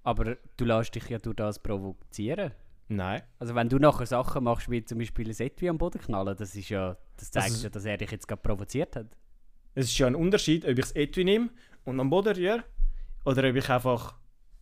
[0.03, 2.51] Aber du lässt dich ja durch das provozieren.
[2.87, 3.21] Nein.
[3.39, 6.55] Also wenn du nachher Sachen machst, wie zum Beispiel ein Etui am Boden knallen, das
[6.55, 9.07] ist ja, das zeigt Also- ja, dass er dich jetzt gerade provoziert hat.
[9.75, 11.49] Es ist ja ein Unterschied, ob ich das Etui nehme
[11.83, 12.63] und am Boden rühre
[13.25, 14.15] oder ob ich einfach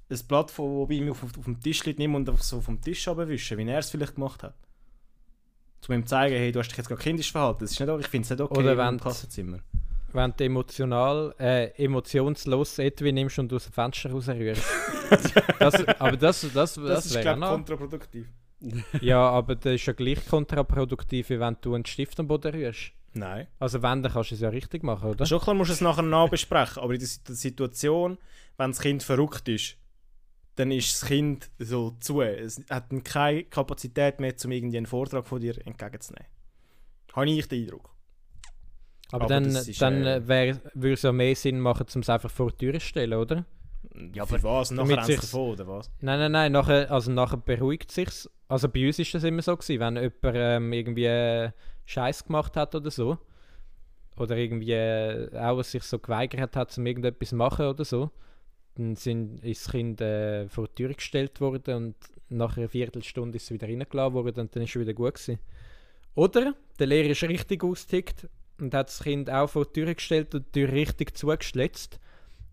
[0.09, 2.79] ein Blatt, von- mir auf, auf, auf dem Tisch liegt, nehme und einfach so vom
[2.81, 4.55] Tisch abwische, wie er es vielleicht gemacht hat.
[5.87, 7.59] Um ihm zu zeigen, hey, du hast dich jetzt gerade kindisch verhalten.
[7.61, 9.59] Das ist nicht, ich finde es nicht okay Oder im wenn- Klassenzimmer.
[10.13, 14.63] Wenn du emotional, äh, emotionslos Edwin nimmst und aus dem Fenster rausrührst.
[15.59, 17.51] das, aber das, das, das, Das, ist, wäre noch...
[17.51, 18.27] kontraproduktiv.
[19.01, 22.93] Ja, aber das ist ja gleich kontraproduktiv, wie wenn du einen Stift am Boden rührst.
[23.13, 23.47] Nein.
[23.59, 25.25] Also wenn, dann kannst du es ja richtig machen, oder?
[25.25, 28.17] Schon klar musst du es nachher nachbesprechen, aber in der Sit- Situation,
[28.57, 29.77] wenn das Kind verrückt ist,
[30.55, 32.21] dann ist das Kind so zu.
[32.21, 36.27] Es hat dann keine Kapazität mehr, um irgendwie einen Vortrag von dir entgegenzunehmen.
[37.13, 37.89] Habe ich den Eindruck.
[39.11, 42.09] Aber, aber dann, ist, dann äh, wär- würde es ja mehr Sinn machen, um es
[42.09, 43.45] einfach vor die Tür zu stellen, oder?
[44.13, 44.69] Ja, für was?
[44.71, 45.89] Nachher sich's- davon, oder was?
[46.01, 48.29] Nein, nein, nein, nachher, also nachher beruhigt sich's.
[48.47, 51.51] Also bei uns ist das immer so gewesen, wenn jemand ähm, irgendwie äh,
[51.87, 53.17] Scheiß gemacht hat oder so.
[54.17, 58.11] Oder irgendwie äh, auch sich so geweigert hat, um irgendetwas zu machen oder so.
[58.75, 61.95] Dann sind, ist das Kind äh, vor die Tür gestellt worden und
[62.29, 65.39] nach einer Viertelstunde ist es wieder reingelassen worden und dann ist es wieder gut gewesen.
[66.13, 68.27] Oder der Lehrer ist richtig ausgetickt
[68.59, 71.99] und hat das Kind auch vor die Tür gestellt und die Tür richtig zugeschlitzt.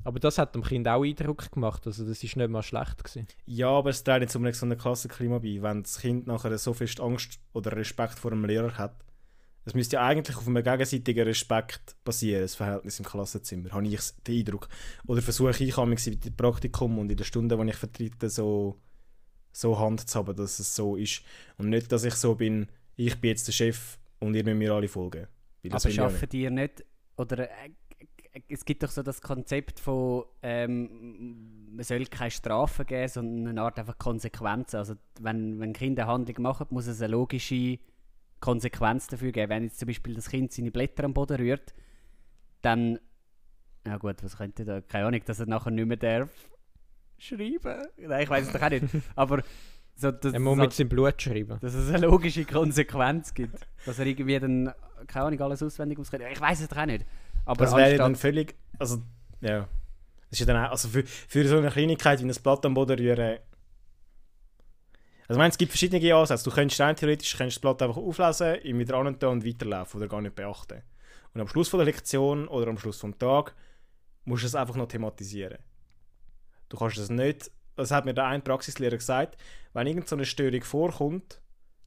[0.04, 3.26] Aber das hat dem Kind auch Eindruck gemacht, also das ist nicht mal schlecht gewesen.
[3.46, 7.00] Ja, aber es trägt nicht so einem Klassenklima bei, wenn das Kind nachher so fest
[7.00, 8.94] Angst oder Respekt vor dem Lehrer hat.
[9.64, 14.00] Es müsste ja eigentlich auf einem gegenseitigen Respekt basieren, das Verhältnis im Klassenzimmer, habe ich
[14.26, 14.68] den Eindruck.
[15.06, 18.78] Oder versuche ich manchmal im Praktikum und in den Stunden, die ich vertrete, so,
[19.52, 21.22] so Hand zu haben, dass es so ist.
[21.56, 24.72] Und nicht, dass ich so bin, ich bin jetzt der Chef und ihr müsst mir
[24.72, 25.28] alle folgen.
[25.70, 26.84] Aber schaffen die nicht,
[27.16, 27.70] oder äh,
[28.48, 33.62] es gibt doch so das Konzept von, ähm, man soll keine Strafen geben, sondern eine
[33.62, 34.76] Art einfach Konsequenzen.
[34.76, 37.78] Also wenn, wenn Kinder eine Handlung machen, muss es eine logische
[38.44, 39.50] Konsequenz dafür geben.
[39.50, 41.74] Wenn jetzt zum Beispiel das Kind seine Blätter am Boden rührt,
[42.62, 42.98] dann,
[43.86, 46.30] ja gut, was könnte da, keine Ahnung, dass er nachher nicht mehr darf
[47.18, 47.82] schreiben?
[47.98, 48.84] Nein, ich weiß es doch auch nicht.
[49.16, 49.42] Aber
[49.96, 51.58] so, dass, Er muss dass- mit seinem Blut schreiben.
[51.60, 53.66] dass es eine logische Konsequenz gibt.
[53.86, 54.72] Dass er irgendwie dann,
[55.06, 56.24] keine Ahnung, alles auswendig auskennt.
[56.32, 57.06] Ich weiß es doch auch nicht.
[57.46, 58.54] Aber Das wäre dann völlig.
[58.78, 59.02] Also,
[59.40, 59.60] ja.
[60.30, 62.74] Das ist ja dann auch, also für, für so eine Kleinigkeit wie ein Blatt am
[62.74, 63.38] Boden rühren.
[65.26, 66.44] Also, ich meine, es gibt verschiedene Ansätze.
[66.44, 70.08] Du könntest rein theoretisch könntest das Blatt einfach auflesen, ihm wieder antun und weiterlaufen oder
[70.08, 70.82] gar nicht beachten.
[71.32, 73.54] Und am Schluss von der Lektion oder am Schluss vom Tag
[74.24, 75.58] musst du es einfach noch thematisieren.
[76.68, 77.50] Du kannst es nicht.
[77.76, 79.36] Das hat mir der ein Praxislehrer gesagt.
[79.72, 81.40] Wenn irgendeine eine Störung vorkommt,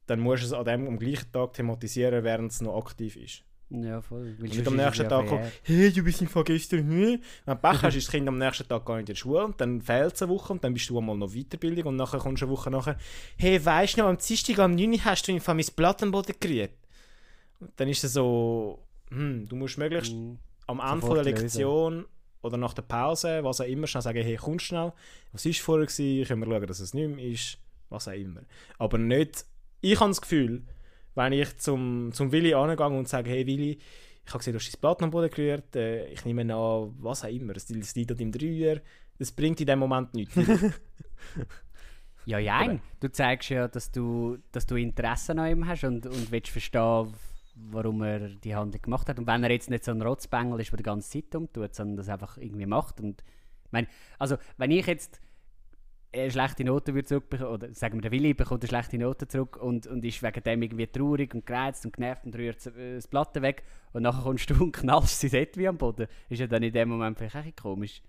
[0.06, 3.44] dann musst du es an dem am gleichen Tag thematisieren, während es noch aktiv ist.
[3.70, 4.34] Ja, voll.
[4.38, 7.20] Weil Und am nächsten Tag kommt, hey, du bist im Fall gestern, hm?
[7.44, 9.44] Wenn du Pech hast, ist das Kind am nächsten Tag gar nicht in der Schule
[9.44, 12.18] und dann fehlt es eine Woche und dann bist du einmal noch Weiterbildung und nachher
[12.18, 12.96] kommst du eine Woche nachher,
[13.36, 14.92] hey, weißt du noch, am Dienstag am 9.
[14.92, 16.70] Uhr hast du Fall mein Blatt am Boden gerührt.
[17.60, 18.78] Und dann ist es so,
[19.10, 20.38] hm, du musst möglichst Mhm.
[20.66, 21.42] am Ende von der lösen.
[21.42, 22.06] Lektion
[22.40, 24.92] oder nach der Pause, was auch immer, schnell sagen, hey, komm schnell,
[25.32, 27.58] was ist vorher gewesen, können wir schauen, dass es nicht mehr ist,
[27.90, 28.40] was auch immer.
[28.78, 29.44] Aber nicht,
[29.82, 30.62] ich habe das Gefühl,
[31.18, 33.78] wenn ich zum, zum Willi angehe und sage, hey Willi,
[34.24, 37.24] ich habe gesehen, du hast dein Blatt am Boden gerührt, äh, ich nehme an, was
[37.24, 38.80] auch immer, es liegt dort im Dreier,
[39.18, 40.34] das bringt in dem Moment nichts.
[42.28, 42.78] Ja, ja.
[43.00, 47.14] Du zeigst ja, dass du, dass du Interesse an ihm hast und, und willst verstehen,
[47.54, 49.18] warum er die Handlung gemacht hat.
[49.18, 51.96] Und wenn er jetzt nicht so ein Rotzbengel ist, der die ganze Zeit umtut, sondern
[51.96, 53.00] das einfach irgendwie macht.
[53.00, 53.22] Und,
[53.64, 53.86] ich meine,
[54.18, 55.22] also, wenn ich jetzt
[56.12, 59.86] eine schlechte Note zurückbekommen, oder sagen wir, der Willi bekommt eine schlechte Note zurück und,
[59.86, 63.42] und ist wegen dem irgendwie traurig und gereizt und genervt und rührt äh, das Platte
[63.42, 66.72] weg und nachher kommst du und knallst sein Etui am Boden, ist ja dann in
[66.72, 68.02] dem Moment vielleicht auch komisch.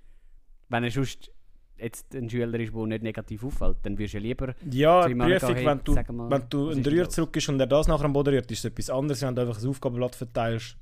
[0.69, 1.31] Wenn er sonst
[1.77, 5.19] jetzt ein Schüler ist, der nicht negativ auffällt, dann würdest du ja lieber ja, angehen,
[5.19, 7.09] Prüfung, wenn du, mal, wenn du einen los?
[7.09, 9.41] zurück ist und er das nachher am Boden rührt, ist es etwas anderes, wenn du
[9.41, 10.77] einfach ein Aufgabenblatt verteilst,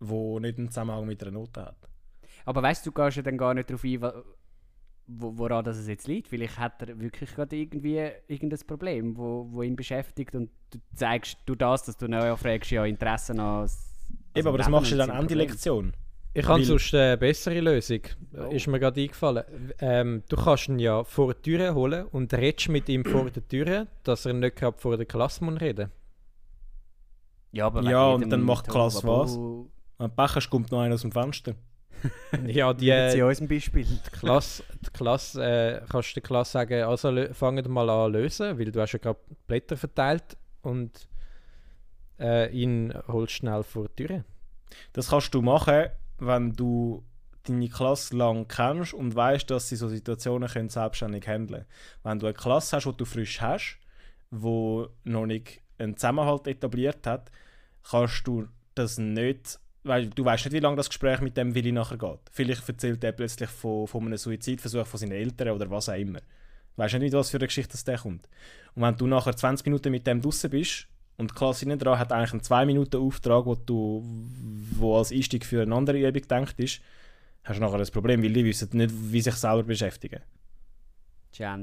[0.00, 1.88] wo nicht einen Zusammenhang mit einer Note hat.
[2.44, 4.00] Aber weißt du, du gehst ja dann gar nicht darauf ein,
[5.18, 6.28] wo, woran das es jetzt liegt.
[6.28, 7.98] Vielleicht hat er wirklich gerade irgendwie
[8.28, 12.70] irgendein Problem, wo, wo ihn beschäftigt und du zeigst du das, dass du nachher fragst,
[12.70, 13.68] ja Interesse an.
[14.34, 15.92] Eben, aber das machst du dann Ende Lektion.
[16.34, 18.00] Ich habe sonst eine bessere Lösung.
[18.34, 18.50] Oh.
[18.50, 19.44] Ist mir gerade eingefallen.
[19.80, 23.46] Ähm, du kannst ihn ja vor der Tür holen und redest mit ihm vor der
[23.46, 25.90] Tür, dass er nicht gerade vor der Klasse muss reden
[27.50, 29.36] Ja, aber Ja, und dann macht die Klasse was?
[29.36, 29.66] Tohuwabohu-
[29.98, 31.54] Wenn du Pech hast, kommt noch einer aus dem Fenster.
[32.46, 33.86] Ja, die, Nehmen Sie die uns ein Beispiel.
[34.12, 38.72] Klasse, die Klasse äh, kannst du der Klasse sagen, also fangen mal an lösen, weil
[38.72, 41.08] du hast ja gerade Blätter verteilt und
[42.18, 44.24] äh, ihn holst schnell vor die Tür.
[44.92, 45.86] Das kannst du machen,
[46.18, 47.04] wenn du
[47.44, 51.66] deine Klasse lang kennst und weißt, dass sie so Situationen können selbstständig handeln
[52.02, 53.78] Wenn du eine Klasse hast, die du frisch hast,
[54.30, 57.30] wo noch nicht einen Zusammenhalt etabliert hat,
[57.88, 61.72] kannst du das nicht, weil du weißt nicht, wie lange das Gespräch mit dem Willi
[61.72, 62.20] nachher geht.
[62.30, 66.20] Vielleicht erzählt er plötzlich von, von einem Suizidversuch von seinen Eltern oder was auch immer.
[66.20, 68.28] Du weißt nicht, mit was für eine Geschichte das der kommt.
[68.74, 71.98] Und wenn du nachher 20 Minuten mit dem draußen bist und die Klasse innen dran
[71.98, 74.02] hat eigentlich einen 2 Minuten Auftrag, wo du
[74.78, 76.80] wo als Einstieg für eine andere Übung gedacht ist,
[77.44, 80.20] hast du nachher ein Problem, weil die wissen nicht, wie sich selber beschäftigen.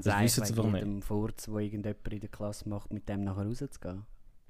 [0.06, 0.86] Wissen sie wegen einfach nicht.
[0.86, 4.06] jedem Furz, wo irgendjemand in der Klasse macht, mit dem nachher rauszugehen.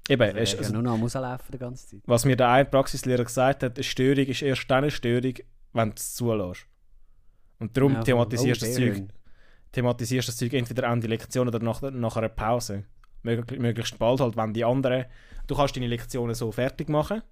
[0.08, 2.00] Eben, Also, es, ist also, ja nur noch am Rauslaufen die ganze Zeit.
[2.06, 5.34] was mir der eine Praxislehrer gesagt hat, eine Störung ist erst dann eine Störung,
[5.72, 6.66] wenn du es zulässt.
[7.58, 9.08] Und darum Ja, thematisierst du oh, das Zeug
[9.72, 12.84] thematisierst das Zeug entweder Ende Lektion oder nach, nach einer Pause.
[13.22, 15.04] Möglich, möglichst bald halt, wenn die anderen...
[15.46, 17.22] Du kannst deine Lektionen so fertig machen,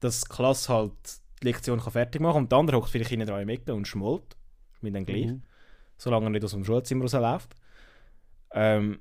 [0.00, 0.92] dass die Klasse halt
[1.42, 3.74] die Lektion kann fertig machen kann und der andere hockt vielleicht hinten dran im Ecke
[3.74, 4.36] und schmollt.
[4.80, 5.26] Mir dann gleich.
[5.26, 5.42] Mhm.
[5.96, 7.54] Solange er nicht aus dem Schulzimmer rausläuft.
[8.52, 9.00] Ähm,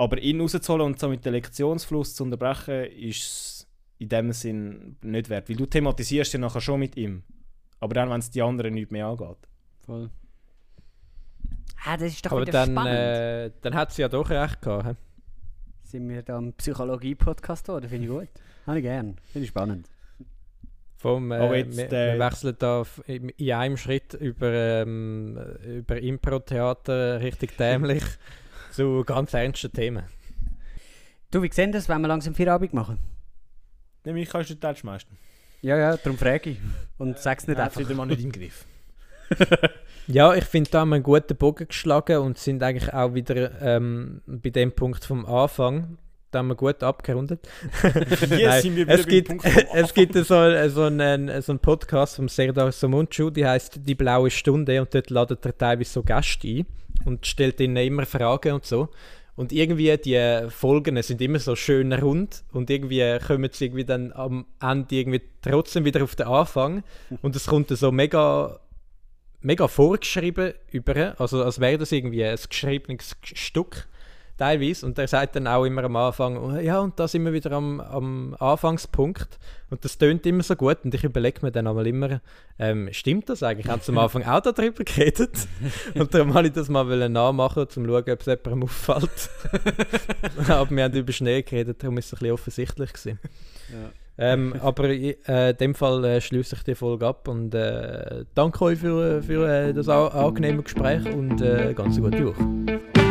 [0.00, 5.28] aber ihn rauszuholen und so mit dem Lektionsfluss zu unterbrechen, ist in dem Sinn nicht
[5.28, 5.50] wert.
[5.50, 7.22] Weil du thematisierst ja nachher schon mit ihm.
[7.80, 9.36] Aber dann, wenn es die anderen nicht mehr angeht.
[9.84, 10.08] Voll.
[11.84, 12.94] Ah, das ist doch Aber wieder dann, spannend.
[12.94, 14.86] äh, dann hat sie ja doch recht gehabt.
[14.86, 14.94] hä?
[15.82, 17.90] Sind wir da im Psychologie-Podcast geworden?
[17.90, 18.28] Finde ich gut.
[18.66, 19.16] Habe ich gern.
[19.32, 19.86] Finde ich spannend.
[20.96, 25.38] Vom, äh, Aber jetzt, wir, äh, wir wechseln da in in einem Schritt über, ähm,
[25.62, 28.02] über Impro-Theater richtig dämlich
[28.70, 30.04] zu ganz ernsten Themen.
[31.30, 32.98] Du, wie sehen das, wenn wir langsam Feierabend machen?
[34.04, 35.10] Nämlich kannst du den schmeißen.
[35.62, 36.58] Ja, ja, darum frage ich.
[36.98, 37.80] Und sag's nicht hat einfach.
[37.80, 38.64] wieder mal nicht im Griff.
[40.06, 43.60] Ja, ich finde, da haben wir einen guten Bogen geschlagen und sind eigentlich auch wieder
[43.62, 45.98] ähm, bei dem Punkt vom Anfang.
[46.30, 47.40] Da haben wir gut abgerundet.
[47.82, 49.32] Hier Nein, sind wir wieder es gibt,
[49.74, 54.30] es gibt so, so, einen, so einen Podcast vom Serdar Somuncu, die heißt Die blaue
[54.30, 56.66] Stunde und dort ladet er teilweise so Gäste ein
[57.04, 58.88] und stellt ihnen immer Fragen und so.
[59.34, 64.12] Und irgendwie die Folgen sind immer so schön rund und irgendwie kommen sie irgendwie dann
[64.12, 66.84] am Ende irgendwie trotzdem wieder auf den Anfang
[67.22, 68.60] und es kommt so mega
[69.40, 73.88] mega vorgeschrieben über, also als wäre das irgendwie ein geschriebenes Stück
[74.40, 77.32] teilweise und er sagt dann auch immer am Anfang, oh, ja und da sind wir
[77.32, 79.38] wieder am, am Anfangspunkt
[79.68, 82.22] und das tönt immer so gut und ich überlege mir dann einmal immer,
[82.58, 83.68] ähm, stimmt das eigentlich?
[83.68, 85.46] Haben sie am Anfang auch darüber geredet?
[85.94, 89.30] und darum wollte ich das mal nachmachen, um zu schauen, ob es jemandem auffällt.
[90.48, 93.18] aber wir haben über Schnee geredet, darum ist es ein bisschen offensichtlich gewesen.
[94.16, 98.64] Ähm, aber äh, in dem Fall äh, schließe ich die Folge ab und äh, danke
[98.64, 103.09] euch für, für äh, das angenehme Gespräch und äh, ganz gute Woche.